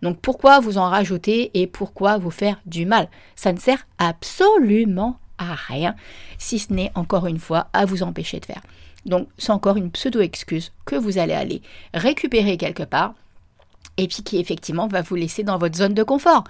Donc 0.03 0.21
pourquoi 0.21 0.61
vous 0.61 0.77
en 0.77 0.91
rajouter 0.91 1.51
et 1.55 1.67
pourquoi 1.67 2.19
vous 2.19 2.31
faire 2.31 2.61
du 2.67 2.85
mal? 2.85 3.09
Ça 3.37 3.53
ne 3.55 3.59
sert 3.59 3.87
absolument 3.97 5.19
à 5.39 5.55
rien, 5.55 5.95
si 6.39 6.59
ce 6.59 6.73
n'est 6.73 6.93
encore 6.95 7.27
une 7.27 7.39
fois 7.39 7.69
à 7.73 7.85
vous 7.85 8.03
empêcher 8.03 8.41
de 8.41 8.47
faire. 8.47 8.63
Donc 9.07 9.29
c'est 9.39 9.53
encore 9.53 9.77
une 9.77 9.91
pseudo-excuse 9.91 10.73
que 10.85 10.97
vous 10.97 11.19
allez 11.19 11.35
aller 11.35 11.63
récupérer 11.93 12.57
quelque 12.57 12.85
part 12.85 13.15
et 13.97 14.09
puis 14.09 14.23
qui 14.23 14.39
effectivement 14.39 14.89
va 14.89 15.03
vous 15.03 15.15
laisser 15.15 15.43
dans 15.43 15.59
votre 15.59 15.77
zone 15.77 15.95
de 15.95 16.03
confort. 16.03 16.45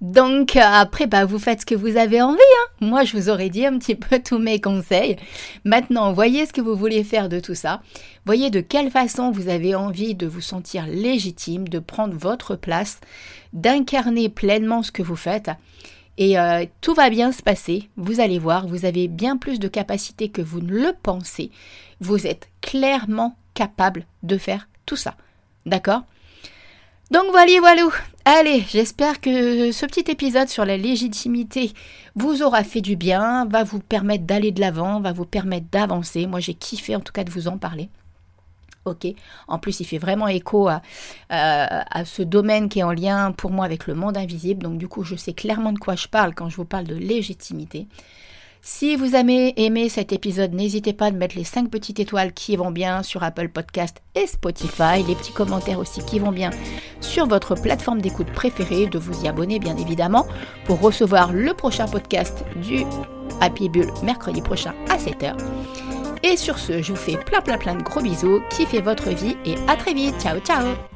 Donc 0.00 0.56
euh, 0.56 0.60
après, 0.62 1.06
bah, 1.06 1.24
vous 1.24 1.38
faites 1.38 1.62
ce 1.62 1.66
que 1.66 1.74
vous 1.74 1.96
avez 1.96 2.22
envie. 2.22 2.38
Hein. 2.38 2.86
Moi, 2.86 3.04
je 3.04 3.16
vous 3.16 3.30
aurais 3.30 3.48
dit 3.48 3.66
un 3.66 3.78
petit 3.78 3.94
peu 3.94 4.20
tous 4.20 4.38
mes 4.38 4.60
conseils. 4.60 5.16
Maintenant, 5.64 6.12
voyez 6.12 6.46
ce 6.46 6.52
que 6.52 6.60
vous 6.60 6.76
voulez 6.76 7.02
faire 7.02 7.28
de 7.28 7.40
tout 7.40 7.54
ça. 7.54 7.82
Voyez 8.26 8.50
de 8.50 8.60
quelle 8.60 8.90
façon 8.90 9.30
vous 9.30 9.48
avez 9.48 9.74
envie 9.74 10.14
de 10.14 10.26
vous 10.26 10.40
sentir 10.40 10.86
légitime, 10.86 11.68
de 11.68 11.78
prendre 11.78 12.14
votre 12.16 12.56
place, 12.56 13.00
d'incarner 13.52 14.28
pleinement 14.28 14.82
ce 14.82 14.92
que 14.92 15.02
vous 15.02 15.16
faites. 15.16 15.50
Et 16.16 16.38
euh, 16.38 16.64
tout 16.80 16.94
va 16.94 17.10
bien 17.10 17.32
se 17.32 17.42
passer. 17.42 17.88
Vous 17.96 18.20
allez 18.20 18.38
voir, 18.38 18.66
vous 18.66 18.84
avez 18.84 19.08
bien 19.08 19.36
plus 19.36 19.58
de 19.58 19.68
capacité 19.68 20.28
que 20.28 20.42
vous 20.42 20.60
ne 20.60 20.72
le 20.72 20.92
pensez. 21.02 21.50
Vous 22.00 22.26
êtes 22.26 22.48
clairement 22.60 23.36
capable 23.54 24.06
de 24.22 24.38
faire 24.38 24.68
tout 24.86 24.96
ça. 24.96 25.16
D'accord? 25.66 26.02
Donc 27.10 27.24
voilà, 27.30 27.52
voilà. 27.60 27.82
Allez, 28.24 28.64
j'espère 28.68 29.20
que 29.20 29.70
ce 29.70 29.86
petit 29.86 30.10
épisode 30.10 30.48
sur 30.48 30.64
la 30.64 30.76
légitimité 30.76 31.72
vous 32.14 32.42
aura 32.42 32.64
fait 32.64 32.80
du 32.80 32.96
bien, 32.96 33.44
va 33.46 33.64
vous 33.64 33.80
permettre 33.80 34.24
d'aller 34.24 34.52
de 34.52 34.60
l'avant, 34.60 35.00
va 35.00 35.12
vous 35.12 35.26
permettre 35.26 35.66
d'avancer. 35.70 36.26
Moi, 36.26 36.40
j'ai 36.40 36.54
kiffé 36.54 36.96
en 36.96 37.00
tout 37.00 37.12
cas 37.12 37.24
de 37.24 37.30
vous 37.30 37.48
en 37.48 37.58
parler. 37.58 37.90
Ok. 38.84 39.06
En 39.48 39.58
plus, 39.58 39.80
il 39.80 39.84
fait 39.84 39.98
vraiment 39.98 40.28
écho 40.28 40.68
à, 40.68 40.82
ce 42.04 42.22
domaine 42.22 42.68
qui 42.68 42.80
est 42.80 42.82
en 42.82 42.92
lien 42.92 43.32
pour 43.32 43.50
moi 43.50 43.64
avec 43.64 43.86
le 43.86 43.94
monde 43.94 44.16
invisible. 44.16 44.62
Donc, 44.62 44.78
du 44.78 44.88
coup, 44.88 45.04
je 45.04 45.16
sais 45.16 45.32
clairement 45.32 45.72
de 45.72 45.78
quoi 45.78 45.96
je 45.96 46.08
parle 46.08 46.34
quand 46.34 46.48
je 46.48 46.56
vous 46.56 46.64
parle 46.64 46.84
de 46.84 46.94
légitimité. 46.94 47.86
Si 48.66 48.96
vous 48.96 49.14
avez 49.14 49.62
aimé 49.62 49.90
cet 49.90 50.10
épisode, 50.14 50.54
n'hésitez 50.54 50.94
pas 50.94 51.06
à 51.06 51.10
mettre 51.10 51.36
les 51.36 51.44
5 51.44 51.68
petites 51.68 52.00
étoiles 52.00 52.32
qui 52.32 52.56
vont 52.56 52.70
bien 52.70 53.02
sur 53.02 53.22
Apple 53.22 53.50
Podcast 53.50 54.00
et 54.14 54.26
Spotify, 54.26 55.02
les 55.06 55.14
petits 55.14 55.34
commentaires 55.34 55.78
aussi 55.78 56.02
qui 56.02 56.18
vont 56.18 56.32
bien 56.32 56.48
sur 57.02 57.26
votre 57.26 57.56
plateforme 57.56 58.00
d'écoute 58.00 58.32
préférée, 58.32 58.86
de 58.86 58.98
vous 58.98 59.22
y 59.22 59.28
abonner 59.28 59.58
bien 59.58 59.76
évidemment 59.76 60.26
pour 60.64 60.80
recevoir 60.80 61.30
le 61.34 61.52
prochain 61.52 61.86
podcast 61.86 62.42
du 62.56 62.84
Happy 63.42 63.68
Bull 63.68 63.92
mercredi 64.02 64.40
prochain 64.40 64.72
à 64.88 64.96
7h. 64.96 65.36
Et 66.24 66.38
sur 66.38 66.58
ce, 66.58 66.80
je 66.80 66.90
vous 66.92 66.98
fais 66.98 67.18
plein 67.18 67.42
plein 67.42 67.58
plein 67.58 67.74
de 67.74 67.82
gros 67.82 68.00
bisous, 68.00 68.40
kiffez 68.48 68.80
votre 68.80 69.10
vie 69.10 69.36
et 69.44 69.56
à 69.68 69.76
très 69.76 69.92
vite, 69.92 70.18
ciao 70.18 70.38
ciao 70.40 70.93